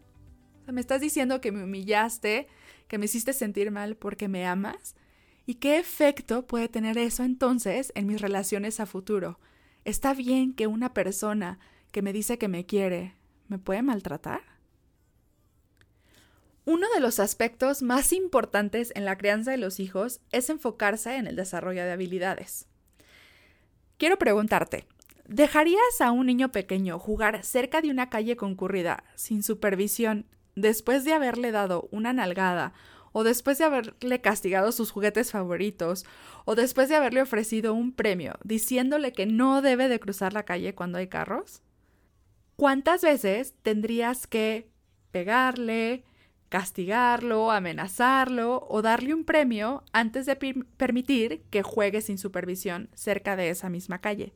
O 0.60 0.64
sea, 0.64 0.72
me 0.72 0.80
estás 0.80 1.00
diciendo 1.00 1.40
que 1.40 1.52
me 1.52 1.64
humillaste, 1.64 2.48
que 2.88 2.98
me 2.98 3.04
hiciste 3.06 3.32
sentir 3.32 3.70
mal 3.70 3.96
porque 3.96 4.28
me 4.28 4.46
amas. 4.46 4.94
¿Y 5.46 5.56
qué 5.56 5.78
efecto 5.78 6.46
puede 6.46 6.68
tener 6.68 6.96
eso 6.96 7.22
entonces 7.22 7.92
en 7.94 8.06
mis 8.06 8.20
relaciones 8.20 8.80
a 8.80 8.86
futuro? 8.86 9.38
¿Está 9.84 10.14
bien 10.14 10.54
que 10.54 10.66
una 10.66 10.94
persona 10.94 11.58
que 11.92 12.00
me 12.00 12.14
dice 12.14 12.38
que 12.38 12.48
me 12.48 12.64
quiere 12.64 13.14
me 13.48 13.58
puede 13.58 13.82
maltratar? 13.82 14.40
Uno 16.64 16.86
de 16.94 17.00
los 17.00 17.20
aspectos 17.20 17.82
más 17.82 18.14
importantes 18.14 18.92
en 18.94 19.04
la 19.04 19.18
crianza 19.18 19.50
de 19.50 19.58
los 19.58 19.80
hijos 19.80 20.22
es 20.32 20.48
enfocarse 20.48 21.16
en 21.16 21.26
el 21.26 21.36
desarrollo 21.36 21.84
de 21.84 21.92
habilidades. 21.92 22.66
Quiero 23.98 24.18
preguntarte, 24.18 24.86
¿dejarías 25.28 26.00
a 26.00 26.10
un 26.10 26.24
niño 26.24 26.50
pequeño 26.50 26.98
jugar 26.98 27.44
cerca 27.44 27.82
de 27.82 27.90
una 27.90 28.08
calle 28.08 28.36
concurrida 28.36 29.04
sin 29.14 29.42
supervisión 29.42 30.24
después 30.56 31.04
de 31.04 31.12
haberle 31.12 31.50
dado 31.50 31.88
una 31.90 32.14
nalgada 32.14 32.72
o 33.16 33.22
después 33.22 33.58
de 33.58 33.64
haberle 33.64 34.20
castigado 34.20 34.72
sus 34.72 34.90
juguetes 34.90 35.30
favoritos, 35.30 36.04
o 36.44 36.56
después 36.56 36.88
de 36.88 36.96
haberle 36.96 37.22
ofrecido 37.22 37.72
un 37.72 37.92
premio, 37.92 38.34
diciéndole 38.42 39.12
que 39.12 39.24
no 39.24 39.62
debe 39.62 39.86
de 39.88 40.00
cruzar 40.00 40.32
la 40.32 40.42
calle 40.42 40.74
cuando 40.74 40.98
hay 40.98 41.06
carros? 41.06 41.62
¿Cuántas 42.56 43.02
veces 43.02 43.54
tendrías 43.62 44.26
que 44.26 44.68
pegarle, 45.12 46.02
castigarlo, 46.48 47.52
amenazarlo 47.52 48.66
o 48.68 48.82
darle 48.82 49.14
un 49.14 49.24
premio 49.24 49.84
antes 49.92 50.26
de 50.26 50.34
permitir 50.76 51.42
que 51.50 51.62
juegue 51.62 52.00
sin 52.00 52.18
supervisión 52.18 52.90
cerca 52.94 53.36
de 53.36 53.48
esa 53.48 53.70
misma 53.70 54.00
calle? 54.00 54.34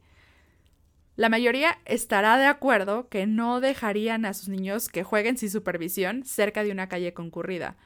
La 1.16 1.28
mayoría 1.28 1.78
estará 1.84 2.38
de 2.38 2.46
acuerdo 2.46 3.08
que 3.08 3.26
no 3.26 3.58
dejarían 3.58 4.24
a 4.24 4.34
sus 4.34 4.48
niños 4.48 4.88
que 4.88 5.02
jueguen 5.02 5.36
sin 5.36 5.50
supervisión 5.50 6.22
cerca 6.24 6.62
de 6.62 6.70
una 6.70 6.88
calle 6.88 7.12
concurrida, 7.12 7.76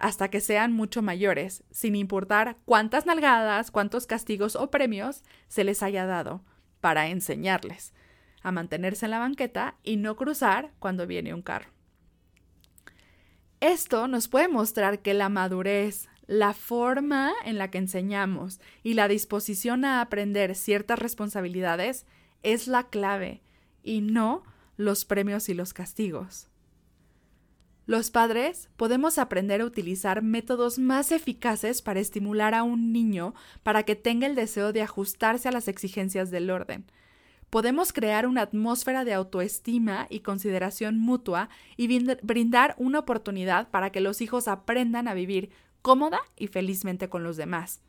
hasta 0.00 0.28
que 0.28 0.40
sean 0.40 0.72
mucho 0.72 1.02
mayores, 1.02 1.62
sin 1.70 1.94
importar 1.94 2.56
cuántas 2.64 3.06
nalgadas, 3.06 3.70
cuántos 3.70 4.06
castigos 4.06 4.56
o 4.56 4.70
premios 4.70 5.22
se 5.46 5.62
les 5.62 5.82
haya 5.82 6.06
dado, 6.06 6.42
para 6.80 7.08
enseñarles 7.08 7.92
a 8.42 8.50
mantenerse 8.50 9.04
en 9.04 9.10
la 9.10 9.18
banqueta 9.18 9.76
y 9.82 9.98
no 9.98 10.16
cruzar 10.16 10.72
cuando 10.78 11.06
viene 11.06 11.34
un 11.34 11.42
carro. 11.42 11.70
Esto 13.60 14.08
nos 14.08 14.28
puede 14.28 14.48
mostrar 14.48 15.00
que 15.00 15.12
la 15.12 15.28
madurez, 15.28 16.08
la 16.26 16.54
forma 16.54 17.32
en 17.44 17.58
la 17.58 17.70
que 17.70 17.76
enseñamos 17.78 18.60
y 18.82 18.94
la 18.94 19.08
disposición 19.08 19.84
a 19.84 20.00
aprender 20.00 20.54
ciertas 20.54 20.98
responsabilidades 20.98 22.06
es 22.42 22.66
la 22.66 22.84
clave 22.84 23.42
y 23.82 24.00
no 24.00 24.44
los 24.78 25.04
premios 25.04 25.50
y 25.50 25.54
los 25.54 25.74
castigos. 25.74 26.49
Los 27.90 28.12
padres 28.12 28.68
podemos 28.76 29.18
aprender 29.18 29.60
a 29.60 29.64
utilizar 29.64 30.22
métodos 30.22 30.78
más 30.78 31.10
eficaces 31.10 31.82
para 31.82 31.98
estimular 31.98 32.54
a 32.54 32.62
un 32.62 32.92
niño 32.92 33.34
para 33.64 33.82
que 33.82 33.96
tenga 33.96 34.28
el 34.28 34.36
deseo 34.36 34.72
de 34.72 34.82
ajustarse 34.82 35.48
a 35.48 35.50
las 35.50 35.66
exigencias 35.66 36.30
del 36.30 36.50
orden. 36.52 36.84
Podemos 37.50 37.92
crear 37.92 38.28
una 38.28 38.42
atmósfera 38.42 39.04
de 39.04 39.12
autoestima 39.12 40.06
y 40.08 40.20
consideración 40.20 41.00
mutua 41.00 41.48
y 41.76 41.88
brindar 42.22 42.76
una 42.78 43.00
oportunidad 43.00 43.70
para 43.70 43.90
que 43.90 44.00
los 44.00 44.20
hijos 44.20 44.46
aprendan 44.46 45.08
a 45.08 45.14
vivir 45.14 45.50
cómoda 45.82 46.20
y 46.36 46.46
felizmente 46.46 47.08
con 47.08 47.24
los 47.24 47.36
demás. 47.36 47.80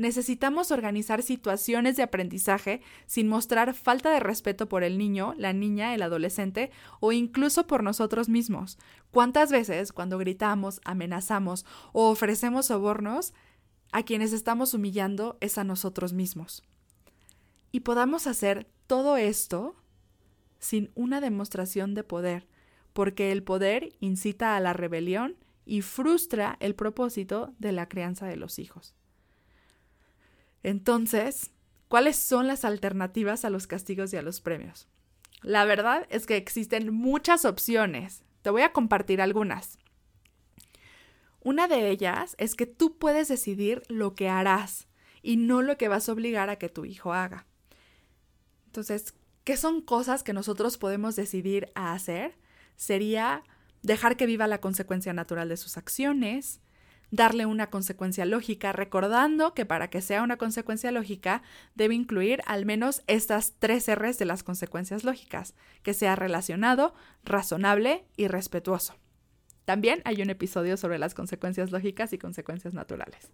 Necesitamos 0.00 0.70
organizar 0.70 1.22
situaciones 1.22 1.94
de 1.94 2.02
aprendizaje 2.02 2.80
sin 3.04 3.28
mostrar 3.28 3.74
falta 3.74 4.10
de 4.10 4.18
respeto 4.18 4.66
por 4.66 4.82
el 4.82 4.96
niño, 4.96 5.34
la 5.36 5.52
niña, 5.52 5.94
el 5.94 6.00
adolescente 6.00 6.70
o 7.00 7.12
incluso 7.12 7.66
por 7.66 7.82
nosotros 7.82 8.30
mismos. 8.30 8.78
¿Cuántas 9.10 9.52
veces 9.52 9.92
cuando 9.92 10.16
gritamos, 10.16 10.80
amenazamos 10.86 11.66
o 11.92 12.08
ofrecemos 12.08 12.64
sobornos, 12.64 13.34
a 13.92 14.02
quienes 14.02 14.32
estamos 14.32 14.72
humillando 14.72 15.36
es 15.42 15.58
a 15.58 15.64
nosotros 15.64 16.14
mismos? 16.14 16.62
Y 17.70 17.80
podamos 17.80 18.26
hacer 18.26 18.70
todo 18.86 19.18
esto 19.18 19.76
sin 20.60 20.92
una 20.94 21.20
demostración 21.20 21.92
de 21.92 22.04
poder, 22.04 22.48
porque 22.94 23.32
el 23.32 23.42
poder 23.42 23.90
incita 24.00 24.56
a 24.56 24.60
la 24.60 24.72
rebelión 24.72 25.36
y 25.66 25.82
frustra 25.82 26.56
el 26.60 26.74
propósito 26.74 27.52
de 27.58 27.72
la 27.72 27.86
crianza 27.86 28.26
de 28.26 28.36
los 28.36 28.58
hijos. 28.58 28.94
Entonces, 30.62 31.50
¿cuáles 31.88 32.16
son 32.16 32.46
las 32.46 32.64
alternativas 32.64 33.44
a 33.44 33.50
los 33.50 33.66
castigos 33.66 34.12
y 34.12 34.16
a 34.16 34.22
los 34.22 34.40
premios? 34.40 34.88
La 35.42 35.64
verdad 35.64 36.06
es 36.10 36.26
que 36.26 36.36
existen 36.36 36.92
muchas 36.92 37.44
opciones. 37.44 38.22
Te 38.42 38.50
voy 38.50 38.62
a 38.62 38.72
compartir 38.72 39.20
algunas. 39.20 39.78
Una 41.42 41.68
de 41.68 41.88
ellas 41.90 42.36
es 42.38 42.54
que 42.54 42.66
tú 42.66 42.98
puedes 42.98 43.28
decidir 43.28 43.82
lo 43.88 44.14
que 44.14 44.28
harás 44.28 44.88
y 45.22 45.36
no 45.36 45.62
lo 45.62 45.78
que 45.78 45.88
vas 45.88 46.08
a 46.08 46.12
obligar 46.12 46.50
a 46.50 46.56
que 46.56 46.68
tu 46.68 46.84
hijo 46.84 47.14
haga. 47.14 47.46
Entonces, 48.66 49.14
¿qué 49.44 49.56
son 49.56 49.80
cosas 49.80 50.22
que 50.22 50.34
nosotros 50.34 50.76
podemos 50.76 51.16
decidir 51.16 51.70
a 51.74 51.92
hacer? 51.92 52.36
Sería 52.76 53.42
dejar 53.82 54.16
que 54.16 54.26
viva 54.26 54.46
la 54.46 54.60
consecuencia 54.60 55.14
natural 55.14 55.48
de 55.48 55.56
sus 55.56 55.78
acciones, 55.78 56.60
darle 57.10 57.46
una 57.46 57.70
consecuencia 57.70 58.24
lógica, 58.24 58.72
recordando 58.72 59.54
que 59.54 59.66
para 59.66 59.90
que 59.90 60.00
sea 60.00 60.22
una 60.22 60.36
consecuencia 60.36 60.92
lógica 60.92 61.42
debe 61.74 61.94
incluir 61.94 62.40
al 62.46 62.66
menos 62.66 63.02
estas 63.06 63.54
tres 63.58 63.88
R's 63.92 64.18
de 64.18 64.24
las 64.24 64.42
consecuencias 64.42 65.04
lógicas, 65.04 65.54
que 65.82 65.94
sea 65.94 66.16
relacionado, 66.16 66.94
razonable 67.24 68.04
y 68.16 68.28
respetuoso. 68.28 68.94
También 69.64 70.02
hay 70.04 70.22
un 70.22 70.30
episodio 70.30 70.76
sobre 70.76 70.98
las 70.98 71.14
consecuencias 71.14 71.70
lógicas 71.70 72.12
y 72.12 72.18
consecuencias 72.18 72.74
naturales. 72.74 73.30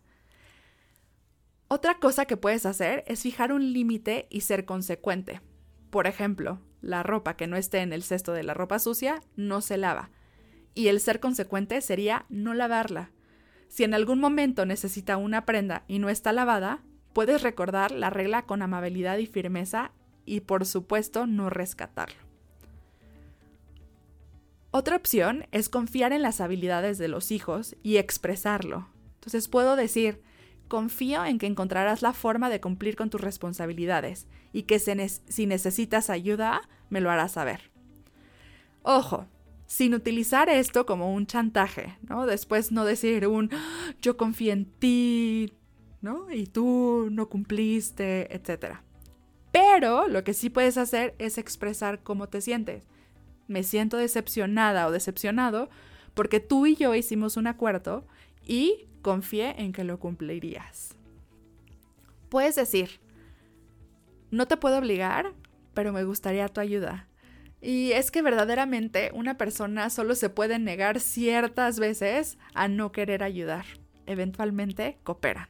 Otra 1.69 1.99
cosa 1.99 2.27
que 2.27 2.37
puedes 2.37 2.65
hacer 2.65 3.05
es 3.07 3.23
fijar 3.23 3.53
un 3.53 3.73
límite 3.73 4.27
y 4.31 4.43
ser 4.43 4.65
consecuente. 4.65 5.41
Por 5.91 6.07
ejemplo, 6.07 6.61
la 6.81 7.03
ropa 7.03 7.37
que 7.37 7.47
no 7.47 7.57
esté 7.57 7.79
en 7.79 7.93
el 7.93 8.03
cesto 8.03 8.33
de 8.33 8.45
la 8.45 8.55
ropa 8.55 8.79
sucia 8.79 9.21
no 9.35 9.61
se 9.61 9.77
lava. 9.77 10.11
Y 10.75 10.89
el 10.89 11.01
ser 11.01 11.21
consecuente 11.21 11.81
sería 11.81 12.27
no 12.29 12.55
lavarla. 12.55 13.11
Si 13.69 13.85
en 13.85 13.95
algún 13.95 14.21
momento 14.21 14.65
necesita 14.67 15.17
una 15.17 15.45
prenda 15.45 15.85
y 15.89 15.99
no 15.99 16.09
está 16.09 16.33
lavada, 16.33 16.83
puedes 17.13 17.43
recordar 17.43 17.91
la 17.91 18.11
regla 18.11 18.43
con 18.43 18.63
amabilidad 18.63 19.19
y 19.19 19.27
firmeza 19.27 19.93
y 20.25 20.41
por 20.41 20.67
supuesto 20.67 21.27
no 21.27 21.51
rescatarlo. 21.51 22.19
Otra 24.71 24.97
opción 24.97 25.47
es 25.53 25.69
confiar 25.69 26.13
en 26.13 26.23
las 26.23 26.41
habilidades 26.41 26.99
de 26.99 27.09
los 27.09 27.31
hijos 27.33 27.77
y 27.83 27.97
expresarlo. 27.97 28.89
Entonces 29.15 29.49
puedo 29.49 29.77
decir, 29.77 30.21
confío 30.69 31.25
en 31.25 31.39
que 31.39 31.47
encontrarás 31.47 32.03
la 32.03 32.13
forma 32.13 32.51
de 32.51 32.61
cumplir 32.61 32.97
con 32.97 33.09
tus 33.09 33.21
responsabilidades 33.21 34.27
y 34.53 34.65
que 34.65 34.79
si 34.79 35.47
necesitas 35.47 36.11
ayuda, 36.11 36.63
me 36.91 37.01
lo 37.01 37.11
harás 37.11 37.33
saber. 37.33 37.71
Ojo, 38.83 39.27
sin 39.67 39.95
utilizar 39.95 40.49
esto 40.49 40.87
como 40.87 41.13
un 41.13 41.27
chantaje, 41.27 41.99
¿no? 42.09 42.27
Después 42.27 42.73
no 42.73 42.85
decir 42.85 43.27
un 43.27 43.51
yo 44.01 44.17
confío 44.17 44.53
en 44.53 44.65
ti, 44.65 45.53
¿no? 46.01 46.31
Y 46.31 46.47
tú 46.47 47.09
no 47.11 47.29
cumpliste, 47.29 48.35
etc. 48.35 48.77
Pero 49.53 50.09
lo 50.09 50.23
que 50.25 50.35
sí 50.35 50.51
puedes 50.51 50.79
hacer 50.79 51.15
es 51.19 51.39
expresar 51.39 52.03
cómo 52.03 52.29
te 52.29 52.41
sientes. 52.41 52.85
Me 53.49 53.63
siento 53.63 53.97
decepcionada 53.97 54.87
o 54.87 54.91
decepcionado 54.91 55.69
porque 56.15 56.41
tú 56.41 56.67
y 56.67 56.77
yo 56.77 56.95
hicimos 56.95 57.37
un 57.37 57.47
acuerdo 57.47 58.07
y 58.45 58.87
confié 59.03 59.61
en 59.61 59.73
que 59.73 59.85
lo 59.85 59.99
cumplirías. 59.99 60.97
Puedes 62.29 62.57
decir, 62.57 63.01
no 64.31 64.47
te 64.47 64.57
puedo 64.57 64.79
obligar, 64.79 65.33
pero 65.75 65.93
me 65.93 66.05
gustaría 66.05 66.49
tu 66.49 66.61
ayuda. 66.61 67.09
Y 67.67 67.91
es 67.91 68.13
que 68.13 68.23
verdaderamente 68.23 69.11
una 69.13 69.37
persona 69.37 69.91
solo 69.91 70.15
se 70.15 70.31
puede 70.31 70.61
negar 70.61 71.01
ciertas 71.01 71.81
veces 71.81 72.39
a 72.55 72.69
no 72.69 72.93
querer 72.93 73.25
ayudar. 73.25 73.65
Eventualmente 74.07 74.99
coopera. 75.03 75.49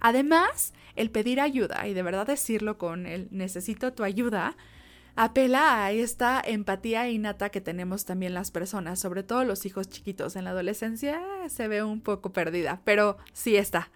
Además, 0.00 0.74
el 0.96 1.10
pedir 1.10 1.40
ayuda 1.40 1.88
y 1.88 1.94
de 1.94 2.02
verdad 2.02 2.26
decirlo 2.26 2.76
con 2.76 3.06
el 3.06 3.28
necesito 3.30 3.94
tu 3.94 4.04
ayuda, 4.04 4.54
apela 5.16 5.86
a 5.86 5.92
esta 5.92 6.42
empatía 6.44 7.08
innata 7.08 7.48
que 7.48 7.62
tenemos 7.62 8.04
también 8.04 8.34
las 8.34 8.50
personas, 8.50 9.00
sobre 9.00 9.22
todo 9.22 9.46
los 9.46 9.64
hijos 9.64 9.88
chiquitos. 9.88 10.36
En 10.36 10.44
la 10.44 10.50
adolescencia 10.50 11.22
se 11.48 11.68
ve 11.68 11.82
un 11.82 12.02
poco 12.02 12.34
perdida, 12.34 12.82
pero 12.84 13.16
sí 13.32 13.56
está. 13.56 13.90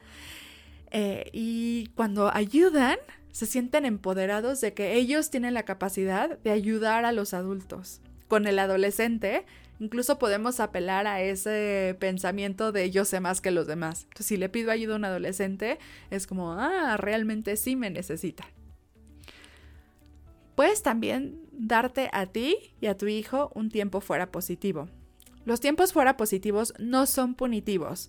Eh, 0.90 1.28
y 1.34 1.88
cuando 1.94 2.34
ayudan, 2.34 2.96
se 3.32 3.46
sienten 3.46 3.84
empoderados 3.84 4.60
de 4.60 4.74
que 4.74 4.94
ellos 4.94 5.30
tienen 5.30 5.54
la 5.54 5.64
capacidad 5.64 6.38
de 6.38 6.50
ayudar 6.50 7.04
a 7.04 7.12
los 7.12 7.34
adultos. 7.34 8.00
Con 8.26 8.46
el 8.46 8.58
adolescente, 8.58 9.44
incluso 9.80 10.18
podemos 10.18 10.60
apelar 10.60 11.06
a 11.06 11.22
ese 11.22 11.96
pensamiento 11.98 12.72
de 12.72 12.90
yo 12.90 13.04
sé 13.04 13.20
más 13.20 13.40
que 13.40 13.50
los 13.50 13.66
demás. 13.66 14.06
Si 14.18 14.36
le 14.36 14.48
pido 14.48 14.70
ayuda 14.70 14.94
a 14.94 14.98
un 14.98 15.04
adolescente, 15.04 15.78
es 16.10 16.26
como, 16.26 16.52
ah, 16.52 16.96
realmente 16.96 17.56
sí 17.56 17.76
me 17.76 17.90
necesita. 17.90 18.46
Puedes 20.54 20.82
también 20.82 21.40
darte 21.52 22.10
a 22.12 22.26
ti 22.26 22.56
y 22.80 22.86
a 22.86 22.96
tu 22.96 23.06
hijo 23.06 23.52
un 23.54 23.70
tiempo 23.70 24.00
fuera 24.00 24.32
positivo. 24.32 24.88
Los 25.44 25.60
tiempos 25.60 25.92
fuera 25.92 26.16
positivos 26.16 26.74
no 26.78 27.06
son 27.06 27.34
punitivos 27.34 28.08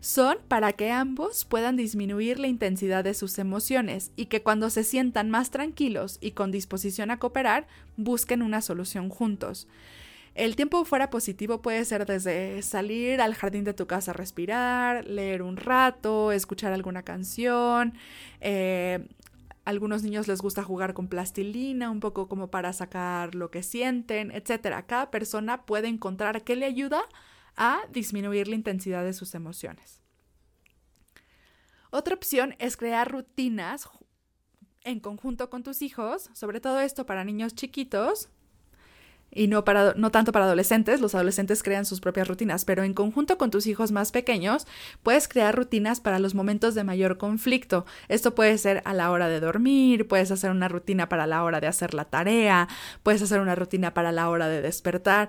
son 0.00 0.38
para 0.46 0.72
que 0.72 0.90
ambos 0.90 1.44
puedan 1.44 1.76
disminuir 1.76 2.38
la 2.38 2.46
intensidad 2.46 3.04
de 3.04 3.14
sus 3.14 3.38
emociones 3.38 4.12
y 4.16 4.26
que 4.26 4.42
cuando 4.42 4.70
se 4.70 4.84
sientan 4.84 5.30
más 5.30 5.50
tranquilos 5.50 6.18
y 6.20 6.32
con 6.32 6.52
disposición 6.52 7.10
a 7.10 7.18
cooperar, 7.18 7.66
busquen 7.96 8.42
una 8.42 8.62
solución 8.62 9.08
juntos. 9.08 9.66
El 10.34 10.54
tiempo 10.54 10.84
fuera 10.84 11.10
positivo 11.10 11.62
puede 11.62 11.84
ser 11.84 12.06
desde 12.06 12.62
salir 12.62 13.20
al 13.20 13.34
jardín 13.34 13.64
de 13.64 13.74
tu 13.74 13.88
casa 13.88 14.12
a 14.12 14.14
respirar, 14.14 15.04
leer 15.04 15.42
un 15.42 15.56
rato, 15.56 16.30
escuchar 16.30 16.72
alguna 16.72 17.02
canción. 17.02 17.94
Eh, 18.40 19.04
algunos 19.64 20.04
niños 20.04 20.28
les 20.28 20.40
gusta 20.40 20.62
jugar 20.62 20.94
con 20.94 21.08
plastilina, 21.08 21.90
un 21.90 21.98
poco 21.98 22.28
como 22.28 22.52
para 22.52 22.72
sacar 22.72 23.34
lo 23.34 23.50
que 23.50 23.64
sienten, 23.64 24.30
etc. 24.30 24.76
Cada 24.86 25.10
persona 25.10 25.62
puede 25.62 25.88
encontrar 25.88 26.42
qué 26.44 26.54
le 26.54 26.66
ayuda 26.66 27.02
a 27.58 27.80
disminuir 27.92 28.48
la 28.48 28.54
intensidad 28.54 29.04
de 29.04 29.12
sus 29.12 29.34
emociones. 29.34 30.00
Otra 31.90 32.14
opción 32.14 32.54
es 32.58 32.76
crear 32.76 33.10
rutinas 33.10 33.88
en 34.84 35.00
conjunto 35.00 35.50
con 35.50 35.62
tus 35.62 35.82
hijos, 35.82 36.30
sobre 36.32 36.60
todo 36.60 36.80
esto 36.80 37.04
para 37.04 37.24
niños 37.24 37.54
chiquitos 37.54 38.30
y 39.30 39.46
no, 39.46 39.64
para, 39.64 39.92
no 39.94 40.10
tanto 40.10 40.32
para 40.32 40.46
adolescentes, 40.46 41.00
los 41.00 41.14
adolescentes 41.14 41.62
crean 41.62 41.84
sus 41.84 42.00
propias 42.00 42.28
rutinas, 42.28 42.64
pero 42.64 42.82
en 42.82 42.94
conjunto 42.94 43.36
con 43.36 43.50
tus 43.50 43.66
hijos 43.66 43.92
más 43.92 44.10
pequeños 44.10 44.66
puedes 45.02 45.28
crear 45.28 45.54
rutinas 45.54 46.00
para 46.00 46.18
los 46.18 46.34
momentos 46.34 46.74
de 46.74 46.84
mayor 46.84 47.18
conflicto. 47.18 47.84
Esto 48.08 48.34
puede 48.34 48.56
ser 48.56 48.82
a 48.86 48.94
la 48.94 49.10
hora 49.10 49.28
de 49.28 49.40
dormir, 49.40 50.08
puedes 50.08 50.30
hacer 50.30 50.50
una 50.50 50.68
rutina 50.68 51.08
para 51.08 51.26
la 51.26 51.44
hora 51.44 51.60
de 51.60 51.66
hacer 51.66 51.92
la 51.92 52.06
tarea, 52.06 52.68
puedes 53.02 53.20
hacer 53.20 53.40
una 53.40 53.54
rutina 53.54 53.92
para 53.92 54.12
la 54.12 54.30
hora 54.30 54.48
de 54.48 54.62
despertar 54.62 55.28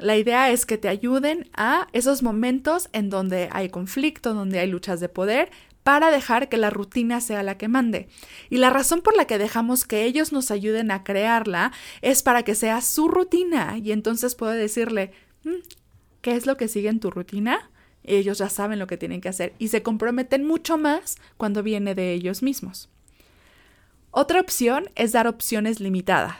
La 0.00 0.16
idea 0.16 0.50
es 0.50 0.64
que 0.64 0.78
te 0.78 0.88
ayuden 0.88 1.50
a 1.54 1.86
esos 1.92 2.22
momentos 2.22 2.88
en 2.92 3.10
donde 3.10 3.48
hay 3.52 3.68
conflicto, 3.68 4.32
donde 4.32 4.58
hay 4.58 4.66
luchas 4.66 4.98
de 4.98 5.10
poder, 5.10 5.50
para 5.82 6.10
dejar 6.10 6.48
que 6.48 6.56
la 6.56 6.70
rutina 6.70 7.20
sea 7.20 7.42
la 7.42 7.58
que 7.58 7.68
mande. 7.68 8.08
Y 8.48 8.56
la 8.58 8.70
razón 8.70 9.02
por 9.02 9.16
la 9.16 9.26
que 9.26 9.38
dejamos 9.38 9.84
que 9.84 10.04
ellos 10.04 10.32
nos 10.32 10.50
ayuden 10.50 10.90
a 10.90 11.04
crearla 11.04 11.72
es 12.00 12.22
para 12.22 12.42
que 12.42 12.54
sea 12.54 12.80
su 12.80 13.08
rutina. 13.08 13.78
Y 13.78 13.92
entonces 13.92 14.34
puedo 14.34 14.52
decirle, 14.52 15.12
mm, 15.44 15.50
¿qué 16.22 16.34
es 16.34 16.46
lo 16.46 16.56
que 16.56 16.68
sigue 16.68 16.88
en 16.88 17.00
tu 17.00 17.10
rutina? 17.10 17.70
Ellos 18.02 18.38
ya 18.38 18.48
saben 18.48 18.78
lo 18.78 18.86
que 18.86 18.96
tienen 18.96 19.20
que 19.20 19.28
hacer 19.28 19.52
y 19.58 19.68
se 19.68 19.82
comprometen 19.82 20.46
mucho 20.46 20.78
más 20.78 21.16
cuando 21.36 21.62
viene 21.62 21.94
de 21.94 22.12
ellos 22.12 22.42
mismos. 22.42 22.88
Otra 24.10 24.40
opción 24.40 24.88
es 24.96 25.12
dar 25.12 25.26
opciones 25.26 25.78
limitadas. 25.80 26.36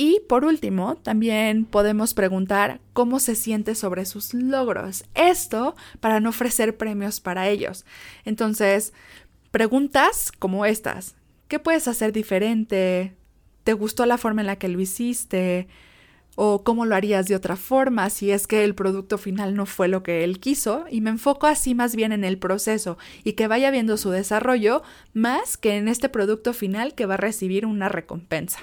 Y 0.00 0.20
por 0.28 0.44
último, 0.44 0.94
también 0.94 1.64
podemos 1.64 2.14
preguntar 2.14 2.80
cómo 2.92 3.18
se 3.18 3.34
siente 3.34 3.74
sobre 3.74 4.06
sus 4.06 4.32
logros. 4.32 5.04
Esto 5.16 5.74
para 5.98 6.20
no 6.20 6.28
ofrecer 6.28 6.76
premios 6.76 7.18
para 7.18 7.48
ellos. 7.48 7.84
Entonces, 8.24 8.92
preguntas 9.50 10.30
como 10.30 10.64
estas. 10.64 11.16
¿Qué 11.48 11.58
puedes 11.58 11.88
hacer 11.88 12.12
diferente? 12.12 13.16
¿Te 13.64 13.72
gustó 13.72 14.06
la 14.06 14.18
forma 14.18 14.42
en 14.42 14.46
la 14.46 14.56
que 14.56 14.68
lo 14.68 14.80
hiciste? 14.80 15.66
¿O 16.36 16.62
cómo 16.62 16.86
lo 16.86 16.94
harías 16.94 17.26
de 17.26 17.34
otra 17.34 17.56
forma 17.56 18.08
si 18.08 18.30
es 18.30 18.46
que 18.46 18.62
el 18.62 18.76
producto 18.76 19.18
final 19.18 19.56
no 19.56 19.66
fue 19.66 19.88
lo 19.88 20.04
que 20.04 20.22
él 20.22 20.38
quiso? 20.38 20.84
Y 20.88 21.00
me 21.00 21.10
enfoco 21.10 21.48
así 21.48 21.74
más 21.74 21.96
bien 21.96 22.12
en 22.12 22.22
el 22.22 22.38
proceso 22.38 22.98
y 23.24 23.32
que 23.32 23.48
vaya 23.48 23.72
viendo 23.72 23.96
su 23.96 24.10
desarrollo 24.10 24.84
más 25.12 25.56
que 25.56 25.76
en 25.76 25.88
este 25.88 26.08
producto 26.08 26.52
final 26.52 26.94
que 26.94 27.06
va 27.06 27.14
a 27.14 27.16
recibir 27.16 27.66
una 27.66 27.88
recompensa. 27.88 28.60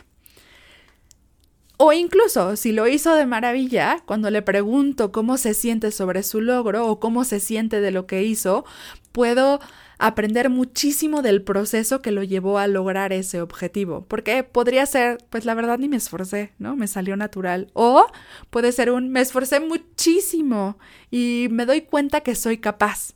O 1.77 1.91
incluso, 1.91 2.55
si 2.55 2.71
lo 2.71 2.87
hizo 2.87 3.13
de 3.15 3.25
maravilla, 3.25 4.01
cuando 4.05 4.29
le 4.29 4.41
pregunto 4.41 5.11
cómo 5.11 5.37
se 5.37 5.53
siente 5.53 5.91
sobre 5.91 6.23
su 6.23 6.41
logro 6.41 6.87
o 6.87 6.99
cómo 6.99 7.25
se 7.25 7.39
siente 7.39 7.81
de 7.81 7.91
lo 7.91 8.07
que 8.07 8.23
hizo, 8.23 8.65
puedo 9.11 9.59
aprender 9.97 10.49
muchísimo 10.49 11.21
del 11.21 11.41
proceso 11.41 12.01
que 12.01 12.11
lo 12.11 12.23
llevó 12.23 12.59
a 12.59 12.67
lograr 12.67 13.13
ese 13.13 13.41
objetivo. 13.41 14.05
Porque 14.07 14.43
podría 14.43 14.85
ser, 14.85 15.17
pues 15.29 15.45
la 15.45 15.53
verdad 15.53 15.77
ni 15.77 15.89
me 15.89 15.97
esforcé, 15.97 16.53
¿no? 16.59 16.75
Me 16.75 16.87
salió 16.87 17.17
natural. 17.17 17.69
O 17.73 18.05
puede 18.49 18.71
ser 18.71 18.91
un, 18.91 19.09
me 19.09 19.21
esforcé 19.21 19.59
muchísimo 19.59 20.77
y 21.11 21.47
me 21.51 21.65
doy 21.65 21.81
cuenta 21.81 22.21
que 22.21 22.35
soy 22.35 22.57
capaz. 22.57 23.13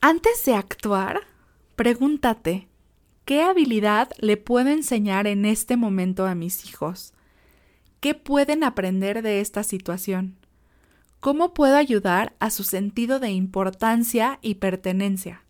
Antes 0.00 0.44
de 0.44 0.54
actuar, 0.54 1.22
pregúntate, 1.74 2.68
¿Qué 3.26 3.42
habilidad 3.42 4.10
le 4.20 4.36
puedo 4.36 4.68
enseñar 4.70 5.26
en 5.26 5.46
este 5.46 5.76
momento 5.76 6.26
a 6.26 6.36
mis 6.36 6.64
hijos? 6.64 7.12
¿Qué 7.98 8.14
pueden 8.14 8.62
aprender 8.62 9.20
de 9.20 9.40
esta 9.40 9.64
situación? 9.64 10.36
¿Cómo 11.18 11.52
puedo 11.52 11.76
ayudar 11.76 12.34
a 12.38 12.50
su 12.50 12.62
sentido 12.62 13.18
de 13.18 13.30
importancia 13.30 14.38
y 14.42 14.54
pertenencia? 14.54 15.42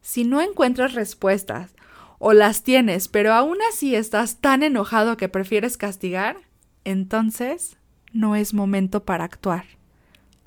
Si 0.00 0.24
no 0.24 0.40
encuentras 0.40 0.94
respuestas 0.94 1.76
o 2.18 2.32
las 2.32 2.64
tienes, 2.64 3.06
pero 3.06 3.32
aún 3.34 3.58
así 3.70 3.94
estás 3.94 4.38
tan 4.38 4.64
enojado 4.64 5.16
que 5.16 5.28
prefieres 5.28 5.76
castigar, 5.76 6.38
entonces 6.82 7.76
no 8.12 8.34
es 8.34 8.52
momento 8.52 9.04
para 9.04 9.22
actuar. 9.22 9.64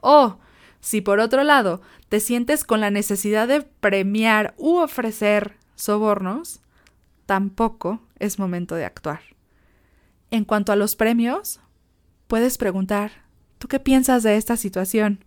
O, 0.01 0.39
si 0.81 0.99
por 0.99 1.21
otro 1.21 1.45
lado 1.45 1.81
te 2.09 2.19
sientes 2.19 2.65
con 2.65 2.81
la 2.81 2.91
necesidad 2.91 3.47
de 3.47 3.61
premiar 3.61 4.55
u 4.57 4.75
ofrecer 4.75 5.55
sobornos, 5.77 6.59
tampoco 7.25 8.01
es 8.19 8.39
momento 8.39 8.75
de 8.75 8.83
actuar. 8.83 9.21
En 10.29 10.43
cuanto 10.43 10.73
a 10.73 10.75
los 10.75 10.97
premios, 10.97 11.61
puedes 12.27 12.57
preguntar, 12.57 13.11
¿tú 13.59 13.69
qué 13.69 13.79
piensas 13.79 14.23
de 14.23 14.35
esta 14.35 14.57
situación? 14.57 15.23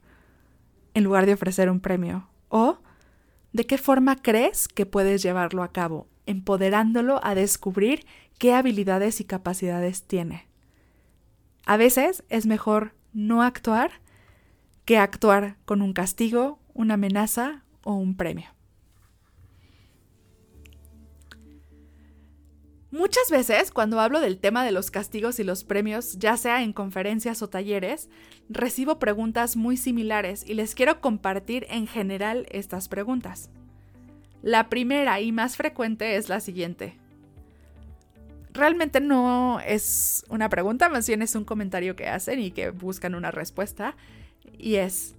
En 0.92 1.04
lugar 1.04 1.24
de 1.24 1.32
ofrecer 1.32 1.70
un 1.70 1.80
premio. 1.80 2.28
O, 2.48 2.80
¿de 3.52 3.64
qué 3.64 3.78
forma 3.78 4.16
crees 4.16 4.68
que 4.68 4.84
puedes 4.84 5.22
llevarlo 5.22 5.62
a 5.62 5.72
cabo, 5.72 6.08
empoderándolo 6.26 7.20
a 7.24 7.34
descubrir 7.34 8.04
qué 8.38 8.52
habilidades 8.52 9.20
y 9.20 9.24
capacidades 9.24 10.02
tiene? 10.02 10.48
A 11.64 11.76
veces 11.76 12.24
es 12.28 12.46
mejor 12.46 12.94
no 13.12 13.42
actuar 13.42 13.92
que 14.84 14.98
actuar 14.98 15.56
con 15.64 15.80
un 15.80 15.92
castigo, 15.92 16.58
una 16.74 16.94
amenaza 16.94 17.62
o 17.84 17.94
un 17.94 18.16
premio. 18.16 18.50
Muchas 22.92 23.30
veces, 23.30 23.70
cuando 23.70 24.00
hablo 24.00 24.20
del 24.20 24.38
tema 24.38 24.64
de 24.64 24.72
los 24.72 24.90
castigos 24.90 25.38
y 25.38 25.44
los 25.44 25.62
premios, 25.62 26.18
ya 26.18 26.36
sea 26.36 26.62
en 26.62 26.72
conferencias 26.72 27.40
o 27.40 27.48
talleres, 27.48 28.08
recibo 28.48 28.98
preguntas 28.98 29.56
muy 29.56 29.76
similares 29.76 30.44
y 30.44 30.54
les 30.54 30.74
quiero 30.74 31.00
compartir 31.00 31.66
en 31.70 31.86
general 31.86 32.46
estas 32.50 32.88
preguntas. 32.88 33.48
La 34.42 34.68
primera 34.68 35.20
y 35.20 35.30
más 35.30 35.56
frecuente 35.56 36.16
es 36.16 36.28
la 36.28 36.40
siguiente. 36.40 36.96
Realmente 38.52 39.00
no 39.00 39.60
es 39.60 40.24
una 40.28 40.48
pregunta, 40.48 40.88
más 40.88 41.06
bien 41.06 41.22
es 41.22 41.36
un 41.36 41.44
comentario 41.44 41.94
que 41.94 42.08
hacen 42.08 42.40
y 42.40 42.50
que 42.50 42.70
buscan 42.70 43.14
una 43.14 43.30
respuesta. 43.30 43.94
Y 44.58 44.76
es, 44.76 45.14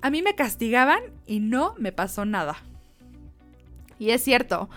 a 0.00 0.10
mí 0.10 0.22
me 0.22 0.34
castigaban 0.34 1.02
y 1.24 1.38
no 1.38 1.76
me 1.78 1.92
pasó 1.92 2.24
nada. 2.24 2.56
Y 4.00 4.10
es 4.10 4.24
cierto, 4.24 4.68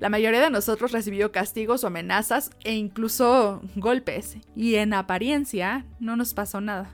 la 0.00 0.08
mayoría 0.08 0.40
de 0.40 0.50
nosotros 0.50 0.92
recibió 0.92 1.32
castigos 1.32 1.82
o 1.82 1.88
amenazas 1.88 2.50
e 2.62 2.74
incluso 2.74 3.62
golpes, 3.74 4.36
y 4.54 4.76
en 4.76 4.94
apariencia 4.94 5.86
no 5.98 6.16
nos 6.16 6.34
pasó 6.34 6.60
nada. 6.60 6.90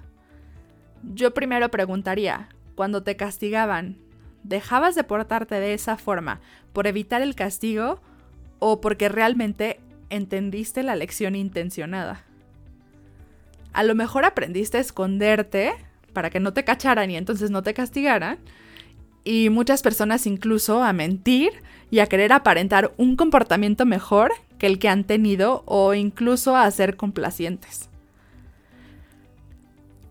Yo 1.02 1.34
primero 1.34 1.70
preguntaría, 1.70 2.48
cuando 2.74 3.02
te 3.02 3.16
castigaban, 3.16 3.98
¿dejabas 4.42 4.94
de 4.94 5.04
portarte 5.04 5.56
de 5.56 5.74
esa 5.74 5.96
forma 5.96 6.40
por 6.72 6.86
evitar 6.86 7.20
el 7.20 7.34
castigo 7.34 8.00
o 8.58 8.80
porque 8.80 9.10
realmente 9.10 9.80
entendiste 10.08 10.82
la 10.82 10.96
lección 10.96 11.36
intencionada? 11.36 12.24
A 13.74 13.82
lo 13.82 13.94
mejor 13.94 14.24
aprendiste 14.24 14.78
a 14.78 14.80
esconderte 14.80 15.74
para 16.14 16.30
que 16.30 16.40
no 16.40 16.54
te 16.54 16.64
cacharan 16.64 17.10
y 17.10 17.16
entonces 17.16 17.50
no 17.50 17.62
te 17.62 17.74
castigaran, 17.74 18.38
y 19.24 19.48
muchas 19.48 19.82
personas 19.82 20.26
incluso 20.26 20.82
a 20.82 20.92
mentir 20.92 21.50
y 21.90 22.00
a 22.00 22.06
querer 22.06 22.32
aparentar 22.32 22.92
un 22.98 23.16
comportamiento 23.16 23.86
mejor 23.86 24.32
que 24.58 24.66
el 24.66 24.78
que 24.78 24.88
han 24.88 25.04
tenido 25.04 25.62
o 25.66 25.94
incluso 25.94 26.56
a 26.56 26.70
ser 26.70 26.96
complacientes. 26.96 27.88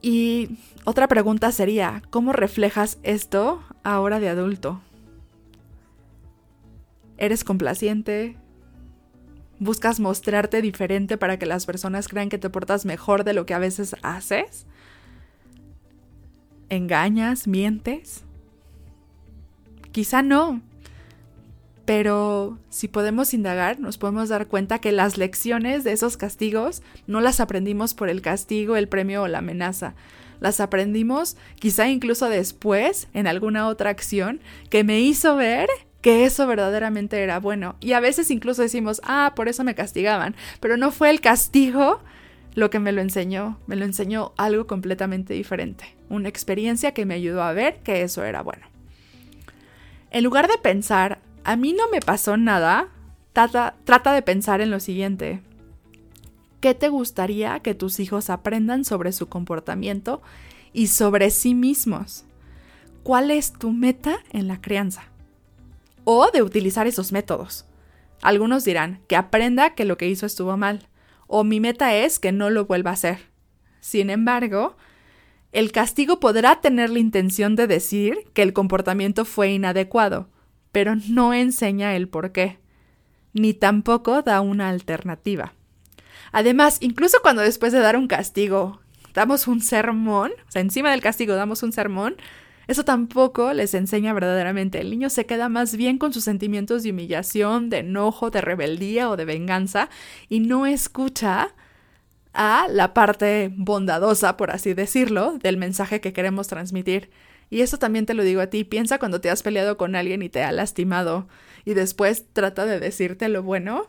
Y 0.02 0.58
otra 0.84 1.08
pregunta 1.08 1.52
sería, 1.52 2.02
¿cómo 2.10 2.34
reflejas 2.34 2.97
esto 3.04 3.63
ahora 3.84 4.19
de 4.19 4.30
adulto? 4.30 4.82
¿Eres 7.17 7.43
complaciente? 7.43 8.36
¿Buscas 9.60 9.99
mostrarte 10.02 10.62
diferente 10.62 11.17
para 11.17 11.38
que 11.39 11.45
las 11.45 11.65
personas 11.65 12.10
crean 12.10 12.28
que 12.28 12.38
te 12.38 12.49
portas 12.49 12.86
mejor 12.86 13.23
de 13.23 13.34
lo 13.34 13.45
que 13.45 13.54
a 13.54 13.60
veces 13.60 13.95
haces? 14.02 14.65
¿Engañas? 16.69 17.47
¿Mientes? 17.47 18.26
Quizá 19.93 20.23
no. 20.23 20.62
Pero 21.86 22.58
si 22.69 22.88
podemos 22.88 23.34
indagar, 23.34 23.79
nos 23.79 23.97
podemos 23.97 24.27
dar 24.27 24.47
cuenta 24.47 24.79
que 24.79 24.91
las 24.91 25.17
lecciones 25.17 25.84
de 25.84 25.91
esos 25.91 26.17
castigos 26.17 26.82
no 27.08 27.21
las 27.21 27.39
aprendimos 27.39 27.93
por 27.93 28.10
el 28.10 28.21
castigo, 28.21 28.75
el 28.75 28.88
premio 28.88 29.21
o 29.21 29.27
la 29.27 29.38
amenaza. 29.38 29.93
Las 30.39 30.60
aprendimos 30.60 31.38
quizá 31.60 31.88
incluso 31.89 32.27
después, 32.27 33.08
en 33.13 33.27
alguna 33.27 33.67
otra 33.67 33.91
acción, 33.91 34.41
que 34.69 34.84
me 34.84 34.99
hizo 34.99 35.36
ver 35.36 35.69
que 36.01 36.25
eso 36.25 36.47
verdaderamente 36.47 37.21
era 37.21 37.39
bueno. 37.39 37.75
Y 37.79 37.93
a 37.93 37.99
veces 37.99 38.32
incluso 38.32 38.62
decimos, 38.62 38.99
ah, 39.03 39.34
por 39.36 39.47
eso 39.47 39.63
me 39.63 39.75
castigaban. 39.75 40.36
Pero 40.60 40.75
no 40.75 40.91
fue 40.91 41.10
el 41.10 41.21
castigo 41.21 42.01
lo 42.56 42.69
que 42.69 42.79
me 42.79 42.91
lo 42.91 43.01
enseñó. 43.01 43.60
Me 43.67 43.75
lo 43.75 43.86
enseñó 43.86 44.34
algo 44.38 44.67
completamente 44.67 45.34
diferente. 45.34 45.95
Una 46.10 46.29
experiencia 46.29 46.93
que 46.93 47.06
me 47.06 47.13
ayudó 47.13 47.43
a 47.43 47.53
ver 47.53 47.77
que 47.84 48.01
eso 48.01 48.23
era 48.23 48.41
bueno. 48.41 48.72
En 50.13 50.23
lugar 50.23 50.47
de 50.47 50.60
pensar, 50.60 51.19
a 51.43 51.56
mí 51.56 51.73
no 51.73 51.89
me 51.89 51.99
pasó 51.99 52.38
nada, 52.38 52.89
trata, 53.34 54.13
de 54.13 54.21
pensar 54.21 54.62
en 54.62 54.69
lo 54.69 54.80
siguiente. 54.80 55.41
¿Qué 56.62 56.76
te 56.76 56.88
gustaría 56.89 57.60
que 57.62 57.73
tus 57.73 57.99
hijos 57.99 58.30
aprendan 58.30 58.86
sobre 58.86 59.12
su 59.12 59.28
comportamiento 59.28 60.21
y 60.71 60.88
sobre 60.88 61.32
sí 61.32 61.56
mismos? 61.56 62.26
¿Cuál 63.02 63.32
es 63.32 63.54
tu 63.54 63.71
meta 63.71 64.19
en 64.32 64.47
la 64.47 64.62
crianza? 64.62 65.06
O 66.04 66.30
de 66.30 66.43
utilizar 66.43 66.86
esos 66.86 67.12
métodos. 67.12 67.65
Algunos 68.21 68.63
dirán 68.63 69.02
que 69.08 69.15
aprenda 69.15 69.73
que 69.73 69.84
lo 69.84 69.97
que 69.97 70.08
hizo 70.08 70.28
estuvo 70.28 70.56
mal, 70.58 70.88
o 71.26 71.43
mi 71.43 71.60
meta 71.60 71.95
es 71.95 72.19
que 72.19 72.32
no 72.32 72.52
lo 72.52 72.65
vuelva 72.67 72.91
a 72.91 72.93
hacer. 72.93 73.17
Sin 73.80 74.12
embargo, 74.12 74.78
el 75.53 75.71
castigo 75.71 76.19
podrá 76.19 76.59
tener 76.61 76.89
la 76.89 76.99
intención 76.99 77.55
de 77.55 77.67
decir 77.67 78.17
que 78.33 78.41
el 78.41 78.53
comportamiento 78.53 79.23
fue 79.23 79.51
inadecuado, 79.51 80.27
pero 80.71 80.95
no 81.07 81.33
enseña 81.33 81.95
el 81.95 82.09
por 82.09 82.31
qué, 82.31 82.57
ni 83.33 83.53
tampoco 83.53 84.23
da 84.23 84.41
una 84.41 84.69
alternativa. 84.69 85.53
Además, 86.31 86.79
incluso 86.81 87.19
cuando 87.21 87.43
después 87.43 87.71
de 87.71 87.79
dar 87.79 87.95
un 87.95 88.07
castigo 88.07 88.81
damos 89.13 89.47
un 89.47 89.61
sermón, 89.61 90.31
o 90.47 90.51
sea, 90.51 90.61
encima 90.63 90.89
del 90.89 91.01
castigo 91.01 91.35
damos 91.35 91.61
un 91.61 91.71
sermón, 91.71 92.15
eso 92.65 92.83
tampoco 92.83 93.53
les 93.53 93.75
enseña 93.75 94.13
verdaderamente. 94.13 94.79
El 94.79 94.89
niño 94.89 95.09
se 95.09 95.25
queda 95.27 95.49
más 95.49 95.75
bien 95.75 95.99
con 95.99 96.13
sus 96.13 96.23
sentimientos 96.23 96.81
de 96.81 96.91
humillación, 96.91 97.69
de 97.69 97.79
enojo, 97.79 98.31
de 98.31 98.41
rebeldía 98.41 99.09
o 99.09 99.17
de 99.17 99.25
venganza 99.25 99.89
y 100.29 100.39
no 100.39 100.65
escucha 100.65 101.53
a 102.34 102.67
la 102.69 102.93
parte 102.93 103.52
bondadosa, 103.56 104.38
por 104.38 104.52
así 104.52 104.74
decirlo, 104.74 105.38
del 105.38 105.58
mensaje 105.58 106.02
que 106.02 106.13
queremos 106.13 106.48
transmitir. 106.48 107.12
Y 107.50 107.62
eso 107.62 107.78
también 107.78 108.06
te 108.06 108.15
lo 108.15 108.24
digo 108.24 108.41
a 108.41 108.48
ti, 108.48 108.63
piensa 108.63 108.98
cuando 108.98 109.22
te 109.22 109.30
has 109.30 109.43
peleado 109.43 109.78
con 109.78 109.96
alguien 109.96 110.24
y 110.24 110.30
te 110.30 110.43
ha 110.43 110.52
lastimado 110.52 111.28
y 111.65 111.76
después 111.76 112.26
trata 112.34 112.65
de 112.65 112.80
decirte 112.80 113.30
lo 113.30 113.43
bueno. 113.43 113.88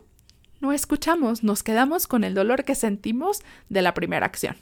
No 0.60 0.72
escuchamos, 0.72 1.42
nos 1.42 1.62
quedamos 1.62 2.06
con 2.06 2.24
el 2.24 2.34
dolor 2.34 2.64
que 2.64 2.74
sentimos 2.74 3.42
de 3.68 3.82
la 3.82 3.94
primera 3.94 4.26
acción. 4.26 4.56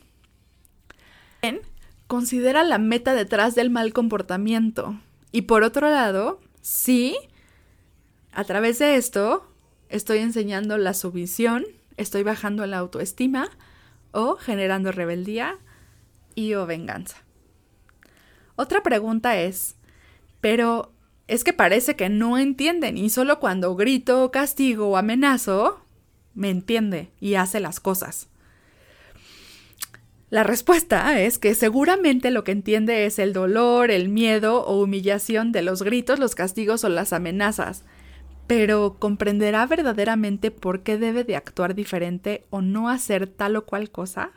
Bien, 1.42 1.60
considera 2.06 2.62
la 2.62 2.78
meta 2.78 3.14
detrás 3.14 3.54
del 3.54 3.70
mal 3.70 3.92
comportamiento. 3.92 4.96
Y 5.32 5.42
por 5.42 5.64
otro 5.64 5.90
lado, 5.90 6.40
sí, 6.60 7.16
a 8.32 8.44
través 8.44 8.78
de 8.78 8.96
esto 8.96 9.48
estoy 9.88 10.18
enseñando 10.18 10.78
la 10.78 10.94
sumisión, 10.94 11.64
estoy 11.96 12.22
bajando 12.22 12.64
la 12.66 12.78
autoestima 12.78 13.50
o 14.12 14.36
generando 14.36 14.92
rebeldía 14.92 15.58
y 16.34 16.54
o 16.54 16.66
venganza. 16.66 17.16
Otra 18.56 18.82
pregunta 18.82 19.38
es, 19.38 19.76
pero 20.40 20.92
es 21.26 21.44
que 21.44 21.52
parece 21.52 21.96
que 21.96 22.08
no 22.08 22.38
entienden 22.38 22.98
y 22.98 23.10
solo 23.10 23.40
cuando 23.40 23.74
grito, 23.74 24.30
castigo 24.30 24.88
o 24.88 24.96
amenazo, 24.96 25.80
me 26.34 26.50
entiende 26.50 27.10
y 27.20 27.34
hace 27.34 27.60
las 27.60 27.80
cosas. 27.80 28.28
La 30.30 30.44
respuesta 30.44 31.20
es 31.20 31.38
que 31.38 31.54
seguramente 31.54 32.30
lo 32.30 32.42
que 32.42 32.52
entiende 32.52 33.04
es 33.04 33.18
el 33.18 33.34
dolor, 33.34 33.90
el 33.90 34.08
miedo 34.08 34.64
o 34.64 34.82
humillación 34.82 35.52
de 35.52 35.60
los 35.60 35.82
gritos, 35.82 36.18
los 36.18 36.34
castigos 36.34 36.84
o 36.84 36.88
las 36.88 37.12
amenazas, 37.12 37.84
pero 38.54 38.96
¿comprenderá 38.98 39.64
verdaderamente 39.64 40.50
por 40.50 40.82
qué 40.82 40.98
debe 40.98 41.24
de 41.24 41.36
actuar 41.36 41.74
diferente 41.74 42.44
o 42.50 42.60
no 42.60 42.90
hacer 42.90 43.26
tal 43.26 43.56
o 43.56 43.64
cual 43.64 43.90
cosa? 43.90 44.32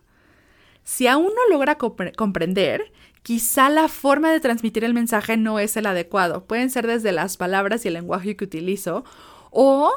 Si 0.86 1.06
aún 1.06 1.34
no 1.36 1.54
logra 1.54 1.78
comprender, 1.78 2.94
quizá 3.24 3.68
la 3.70 3.90
forma 3.90 4.32
de 4.32 4.40
transmitir 4.40 4.86
el 4.86 4.94
mensaje 4.94 5.36
no 5.36 5.60
es 5.60 5.76
el 5.76 5.86
adecuado. 5.86 6.46
Pueden 6.46 6.70
ser 6.70 6.88
desde 6.88 7.12
las 7.12 7.36
palabras 7.36 7.84
y 7.84 7.90
el 7.90 7.96
lenguaje 7.96 8.38
que 8.38 8.46
utilizo 8.46 9.04
o 9.52 9.92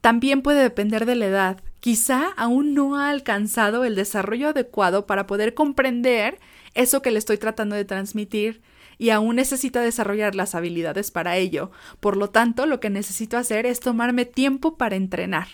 también 0.00 0.42
puede 0.42 0.62
depender 0.62 1.06
de 1.06 1.14
la 1.14 1.26
edad. 1.26 1.60
Quizá 1.78 2.32
aún 2.36 2.74
no 2.74 2.96
ha 2.96 3.08
alcanzado 3.08 3.84
el 3.84 3.94
desarrollo 3.94 4.48
adecuado 4.48 5.06
para 5.06 5.28
poder 5.28 5.54
comprender 5.54 6.40
eso 6.74 7.02
que 7.02 7.12
le 7.12 7.20
estoy 7.20 7.38
tratando 7.38 7.76
de 7.76 7.84
transmitir 7.84 8.62
y 9.00 9.08
aún 9.08 9.36
necesita 9.36 9.80
desarrollar 9.80 10.34
las 10.34 10.54
habilidades 10.54 11.10
para 11.10 11.38
ello. 11.38 11.70
Por 12.00 12.18
lo 12.18 12.28
tanto, 12.28 12.66
lo 12.66 12.80
que 12.80 12.90
necesito 12.90 13.38
hacer 13.38 13.64
es 13.64 13.80
tomarme 13.80 14.26
tiempo 14.26 14.76
para 14.76 14.94
entrenar, 14.94 15.48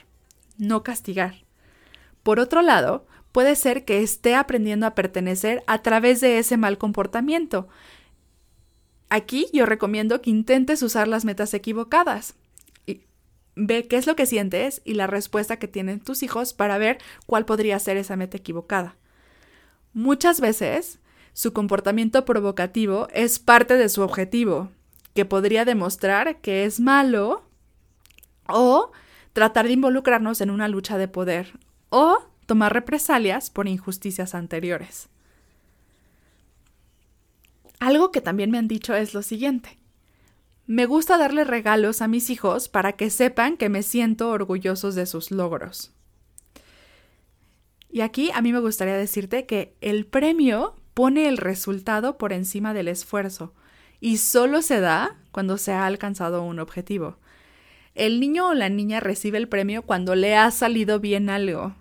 no 0.59 0.83
castigar. 0.83 1.45
Por 2.25 2.41
otro 2.41 2.61
lado, 2.61 3.07
puede 3.31 3.55
ser 3.55 3.85
que 3.85 4.03
esté 4.03 4.35
aprendiendo 4.35 4.85
a 4.85 4.97
pertenecer 4.97 5.63
a 5.69 5.81
través 5.81 6.21
de 6.21 6.41
ese 6.41 6.57
mal 6.57 6.77
comportamiento. 6.77 7.69
Aquí 9.11 9.47
yo 9.53 9.65
recomiendo 9.65 10.21
que 10.23 10.31
intentes 10.31 10.83
usar 10.83 11.07
las 11.07 11.25
metas 11.25 11.55
equivocadas. 11.55 12.35
Ve 13.55 13.87
qué 13.87 13.97
es 13.97 14.09
lo 14.09 14.17
que 14.17 14.27
sientes 14.27 14.83
y 14.85 14.95
la 14.95 15.07
respuesta 15.07 15.61
que 15.61 15.69
tienen 15.69 16.01
tus 16.01 16.25
hijos 16.25 16.53
para 16.53 16.79
ver 16.79 16.99
cuál 17.27 17.45
podría 17.45 17.79
ser 17.79 17.97
esa 17.97 18.17
meta 18.17 18.39
equivocada. 18.39 18.97
Muchas 19.93 20.41
veces 20.41 20.99
su 21.37 21.53
comportamiento 21.53 22.25
provocativo 22.25 23.09
es 23.12 23.38
parte 23.38 23.77
de 23.77 23.90
su 23.90 24.01
objetivo, 24.01 24.70
que 25.12 25.27
podría 25.27 25.66
demostrar 25.66 26.40
que 26.40 26.64
es 26.64 26.81
malo 26.81 27.44
o 28.49 28.90
tratar 29.35 29.66
de 29.66 29.75
involucrarnos 29.75 30.40
en 30.40 30.49
una 30.49 30.66
lucha 30.66 30.96
de 30.96 31.09
poder 31.09 31.59
o 31.90 32.20
tomar 32.46 32.72
represalias 32.72 33.51
por 33.51 33.68
injusticias 33.68 34.35
anteriores. 34.35 35.11
Algo 37.81 38.12
que 38.12 38.22
también 38.22 38.51
me 38.51 38.57
han 38.57 38.66
dicho 38.66 38.94
es 38.94 39.12
lo 39.12 39.20
siguiente. 39.20 39.77
Me 40.66 40.87
gusta 40.87 41.18
darle 41.18 41.44
regalos 41.44 42.01
a 42.01 42.09
mis 42.09 42.31
hijos 42.31 42.70
para 42.70 42.92
que 42.92 43.11
sepan 43.11 43.59
que 43.59 43.68
me 43.68 43.83
siento 43.83 44.31
orgullosos 44.31 44.94
de 44.94 45.05
sus 45.05 45.31
logros. 45.31 45.92
Y 47.90 48.01
aquí 48.01 48.31
a 48.33 48.40
mí 48.40 48.55
me 48.55 48.61
gustaría 48.61 48.96
decirte 48.96 49.44
que 49.44 49.77
el 49.83 50.07
premio 50.07 50.77
pone 50.97 51.29
el 51.29 51.37
resultado 51.37 52.17
por 52.17 52.33
encima 52.33 52.73
del 52.73 52.89
esfuerzo 52.89 53.53
y 54.01 54.17
solo 54.17 54.63
se 54.63 54.81
da 54.81 55.15
cuando 55.31 55.59
se 55.59 55.73
ha 55.73 55.85
alcanzado 55.85 56.43
un 56.43 56.59
objetivo. 56.59 57.19
El 57.95 58.19
niño 58.19 58.49
o 58.49 58.55
la 58.55 58.71
niña 58.71 59.01
recibe 59.01 59.37
el 59.37 59.47
premio 59.47 59.83
cuando 59.83 60.15
le 60.15 60.37
ha 60.37 60.51
salido 60.51 60.99
bien 60.99 61.29
algo. 61.29 61.75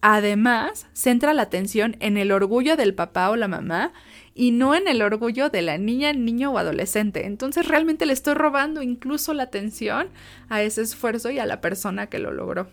Además, 0.00 0.86
centra 0.92 1.34
la 1.34 1.42
atención 1.42 1.96
en 1.98 2.16
el 2.16 2.30
orgullo 2.30 2.76
del 2.76 2.94
papá 2.94 3.30
o 3.30 3.36
la 3.36 3.48
mamá 3.48 3.92
y 4.32 4.52
no 4.52 4.76
en 4.76 4.86
el 4.86 5.02
orgullo 5.02 5.48
de 5.50 5.62
la 5.62 5.76
niña, 5.76 6.12
niño 6.12 6.52
o 6.52 6.58
adolescente. 6.58 7.26
Entonces 7.26 7.66
realmente 7.66 8.06
le 8.06 8.12
estoy 8.12 8.34
robando 8.34 8.80
incluso 8.80 9.34
la 9.34 9.42
atención 9.42 10.08
a 10.48 10.62
ese 10.62 10.82
esfuerzo 10.82 11.32
y 11.32 11.40
a 11.40 11.46
la 11.46 11.60
persona 11.60 12.06
que 12.06 12.20
lo 12.20 12.30
logró. 12.30 12.68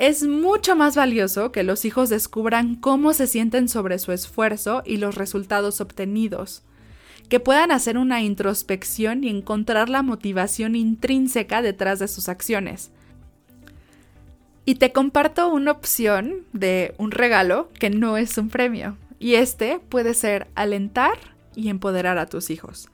Es 0.00 0.26
mucho 0.26 0.76
más 0.76 0.96
valioso 0.96 1.52
que 1.52 1.62
los 1.62 1.84
hijos 1.84 2.08
descubran 2.08 2.74
cómo 2.74 3.12
se 3.12 3.26
sienten 3.26 3.68
sobre 3.68 3.98
su 3.98 4.12
esfuerzo 4.12 4.82
y 4.86 4.96
los 4.96 5.14
resultados 5.14 5.82
obtenidos, 5.82 6.62
que 7.28 7.38
puedan 7.38 7.70
hacer 7.70 7.98
una 7.98 8.22
introspección 8.22 9.24
y 9.24 9.28
encontrar 9.28 9.90
la 9.90 10.00
motivación 10.00 10.74
intrínseca 10.74 11.60
detrás 11.60 11.98
de 11.98 12.08
sus 12.08 12.30
acciones. 12.30 12.90
Y 14.64 14.76
te 14.76 14.90
comparto 14.90 15.48
una 15.48 15.72
opción 15.72 16.46
de 16.54 16.94
un 16.96 17.10
regalo 17.10 17.68
que 17.78 17.90
no 17.90 18.16
es 18.16 18.38
un 18.38 18.48
premio. 18.48 18.96
Y 19.18 19.34
este 19.34 19.80
puede 19.90 20.14
ser 20.14 20.46
alentar 20.54 21.18
y 21.54 21.68
empoderar 21.68 22.16
a 22.16 22.24
tus 22.24 22.48
hijos. 22.48 22.88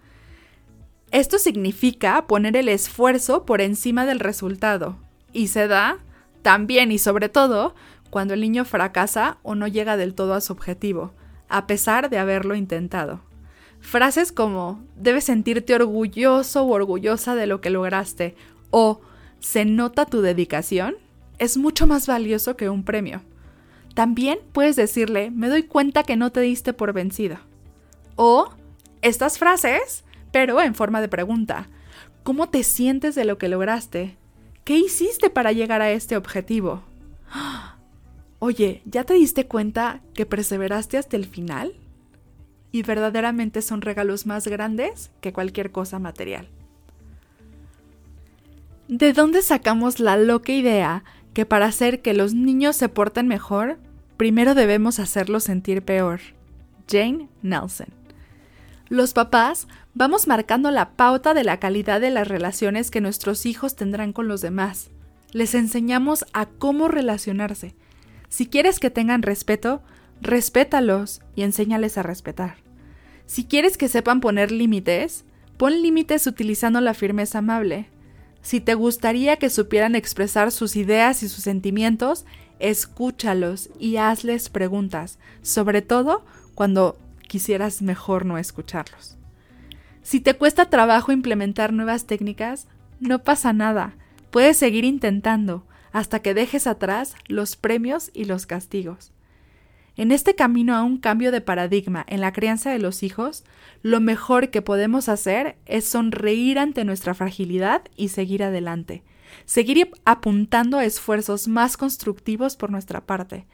Esto 1.13 1.39
significa 1.39 2.27
poner 2.27 2.57
el 2.57 2.69
esfuerzo 2.69 3.47
por 3.47 3.61
encima 3.61 4.07
del 4.07 4.19
resultado 4.19 4.97
y 5.33 5.47
se 5.49 5.69
da 5.69 6.01
también 6.47 6.93
y 6.93 6.99
sobre 6.99 7.29
todo 7.29 7.75
cuando 8.09 8.33
el 8.33 8.41
niño 8.41 8.65
fracasa 8.65 9.39
o 9.43 9.57
no 9.57 9.67
llega 9.67 9.97
del 9.97 10.15
todo 10.15 10.33
a 10.33 10.41
su 10.41 10.53
objetivo, 10.53 11.13
a 11.49 11.67
pesar 11.67 12.09
de 12.09 12.19
haberlo 12.19 12.55
intentado. 12.55 13.21
Frases 13.81 14.31
como 14.31 14.81
debes 14.95 15.25
sentirte 15.25 15.75
orgulloso 15.75 16.63
o 16.63 16.71
orgullosa 16.71 17.35
de 17.35 17.49
lo 17.49 17.61
que 17.61 17.71
lograste 17.71 18.37
o 18.71 19.01
se 19.41 19.65
nota 19.65 20.07
tu 20.07 20.21
dedicación 20.21 20.95
es 21.41 21.57
mucho 21.57 21.89
más 21.89 22.07
valioso 22.07 22.57
que 22.57 22.69
un 22.69 22.85
premio. 22.85 23.23
También 23.95 24.39
puedes 24.53 24.77
decirle, 24.77 25.33
me 25.33 25.49
doy 25.49 25.65
cuenta 25.65 26.05
que 26.05 26.15
no 26.15 26.31
te 26.31 26.43
diste 26.43 26.73
por 26.73 26.93
vencido. 26.93 27.39
O 28.15 28.51
estas 29.03 29.41
frases, 29.41 30.05
pero 30.31 30.63
en 30.63 30.77
forma 30.77 31.01
de 31.01 31.09
pregunta. 31.09 31.69
¿Cómo 32.23 32.51
te 32.51 32.63
sientes 32.63 33.17
de 33.17 33.25
lo 33.25 33.37
que 33.37 33.49
lograste? 33.49 34.17
¿Qué 34.67 34.77
hiciste 34.77 35.31
para 35.31 35.53
llegar 35.53 35.81
a 35.81 35.93
este 35.93 36.17
objetivo? 36.17 36.83
Oye, 38.41 38.83
¿ya 38.85 39.05
te 39.05 39.15
diste 39.15 39.47
cuenta 39.47 40.01
que 40.13 40.27
perseveraste 40.27 40.99
hasta 40.99 41.17
el 41.17 41.25
final? 41.25 41.75
Y 42.73 42.83
verdaderamente 42.83 43.63
son 43.63 43.81
regalos 43.81 44.27
más 44.27 44.49
grandes 44.49 45.13
que 45.21 45.33
cualquier 45.33 45.71
cosa 45.71 46.01
material. 46.01 46.49
¿De 48.89 49.13
dónde 49.13 49.41
sacamos 49.41 50.01
la 50.01 50.17
loca 50.17 50.51
idea 50.51 51.05
que 51.33 51.47
para 51.47 51.67
hacer 51.67 52.03
que 52.03 52.13
los 52.13 52.35
niños 52.35 52.75
se 52.75 52.89
porten 52.89 53.29
mejor, 53.29 53.79
primero 54.17 54.57
debemos 54.57 54.99
hacerlos 54.99 55.45
sentir 55.45 55.83
peor. 55.83 56.19
Jane 56.91 57.29
Nelson. 57.41 57.87
Los 58.89 59.15
papás 59.15 59.67
vamos 59.95 60.29
marcando 60.29 60.71
la 60.71 60.91
pauta 60.91 61.35
de 61.35 61.43
la 61.43 61.59
calidad 61.59 62.01
de 62.01 62.11
las 62.11 62.29
relaciones 62.29 62.91
que 62.93 63.01
nuestros 63.01 63.45
hijos 63.45 63.75
tendrán 63.75 64.13
con 64.13 64.29
los 64.29 64.41
demás. 64.41 64.91
Les 65.33 65.55
enseñamos 65.55 66.25
a 66.33 66.47
cómo 66.47 66.87
relacionarse. 66.87 67.75
Si 68.29 68.47
quieres 68.47 68.79
que 68.79 68.91
tengan 68.91 69.23
respeto, 69.23 69.83
respétalos 70.21 71.21
y 71.35 71.43
enséñales 71.43 71.99
a 71.99 72.05
respetar. 72.05 72.59
Si 73.27 73.45
quieres 73.45 73.77
que 73.77 73.89
sepan 73.89 74.21
poner 74.21 74.53
límites, 74.53 75.25
pon 75.57 75.83
límites 75.83 76.29
utilizando 76.29 76.81
la 76.81 76.95
firmeza 76.95 77.39
amable. 77.39 77.89
Si 78.41 78.61
te 78.61 78.75
gustaría 78.75 79.37
que 79.37 79.51
supieran 79.51 79.97
expresar 79.97 80.53
sus 80.53 80.77
ideas 80.77 81.25
y 81.25 81.29
sus 81.29 81.43
sentimientos, 81.43 82.25
escúchalos 82.61 83.69
y 83.81 83.97
hazles 83.97 84.49
preguntas, 84.49 85.19
sobre 85.43 85.83
todo 85.83 86.25
cuando 86.55 86.97
quisieras 87.37 87.83
mejor 87.83 88.25
no 88.25 88.39
escucharlos. 88.39 89.19
Si 90.01 90.21
te 90.21 90.33
cuesta 90.33 90.71
trabajo 90.71 91.13
implementar 91.13 91.71
nuevas 91.71 92.07
técnicas, 92.07 92.67
no 92.99 93.25
pasa 93.25 93.53
nada, 93.53 93.95
puedes 94.31 94.57
seguir 94.57 94.85
intentando. 94.85 95.67
hasta 95.93 96.21
que 96.21 96.35
dejes 96.35 96.67
atrás 96.67 97.15
los 97.27 97.57
premios 97.57 98.11
y 98.13 98.27
los 98.27 98.45
castigos. 98.45 99.13
En 99.97 100.13
este 100.13 100.35
camino 100.35 100.77
a 100.77 100.83
un 100.83 100.99
cambio 100.99 101.33
de 101.33 101.41
paradigma 101.41 102.05
en 102.07 102.21
la 102.21 102.35
crianza 102.35 102.71
de 102.71 102.79
los 102.79 103.03
hijos, 103.03 103.45
lo 103.83 104.01
mejor 104.01 104.51
que 104.51 104.61
podemos 104.61 105.09
hacer 105.09 105.57
es 105.65 105.89
sonreír 105.89 106.59
ante 106.59 106.85
nuestra 106.85 107.15
fragilidad 107.15 107.83
y 107.97 108.09
seguir 108.09 108.43
adelante. 108.43 109.05
Seguir 109.47 109.91
apuntando 110.05 110.77
a 110.79 110.85
esfuerzos 110.85 111.49
más 111.49 111.79
constructivos 111.79 112.57
por 112.57 112.71
nuestra 112.71 113.07
parte, 113.07 113.47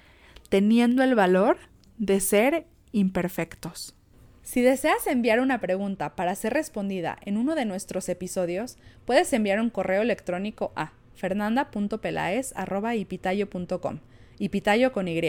teniendo 0.48 1.04
el 1.04 1.14
valor 1.14 1.58
de 1.98 2.18
ser 2.18 2.66
imperfectos. 2.92 3.94
Si 4.42 4.60
deseas 4.60 5.06
enviar 5.06 5.40
una 5.40 5.60
pregunta 5.60 6.16
para 6.16 6.34
ser 6.34 6.52
respondida 6.52 7.16
en 7.24 7.36
uno 7.36 7.54
de 7.54 7.64
nuestros 7.64 8.08
episodios, 8.08 8.76
puedes 9.04 9.32
enviar 9.32 9.60
un 9.60 9.70
correo 9.70 10.02
electrónico 10.02 10.72
a 10.74 10.94
fernanda.pelaes.ipitayo.com, 11.14 13.98
ipitayo 14.38 14.92
con 14.92 15.08
Y, 15.08 15.20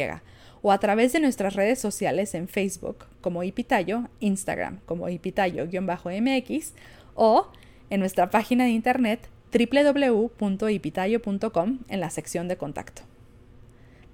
o 0.64 0.72
a 0.72 0.80
través 0.80 1.14
de 1.14 1.20
nuestras 1.20 1.54
redes 1.56 1.80
sociales 1.80 2.34
en 2.34 2.48
Facebook 2.48 3.06
como 3.22 3.44
Ipitayo, 3.44 4.10
Instagram 4.20 4.80
como 4.86 5.10
Ipitayo-MX 5.10 6.74
o 7.16 7.52
en 7.90 8.00
nuestra 8.00 8.32
página 8.32 8.64
de 8.64 8.72
internet 8.72 9.30
www.ipitayo.com 9.54 11.80
en 11.88 12.00
la 12.00 12.10
sección 12.10 12.48
de 12.48 12.58
contacto. 12.58 13.04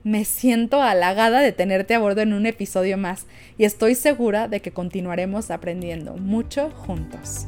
Me 0.03 0.23
siento 0.23 0.81
halagada 0.81 1.41
de 1.41 1.51
tenerte 1.51 1.93
a 1.93 1.99
bordo 1.99 2.21
en 2.21 2.33
un 2.33 2.45
episodio 2.45 2.97
más 2.97 3.25
y 3.57 3.65
estoy 3.65 3.95
segura 3.95 4.47
de 4.47 4.61
que 4.61 4.71
continuaremos 4.71 5.51
aprendiendo 5.51 6.15
mucho 6.15 6.69
juntos. 6.69 7.47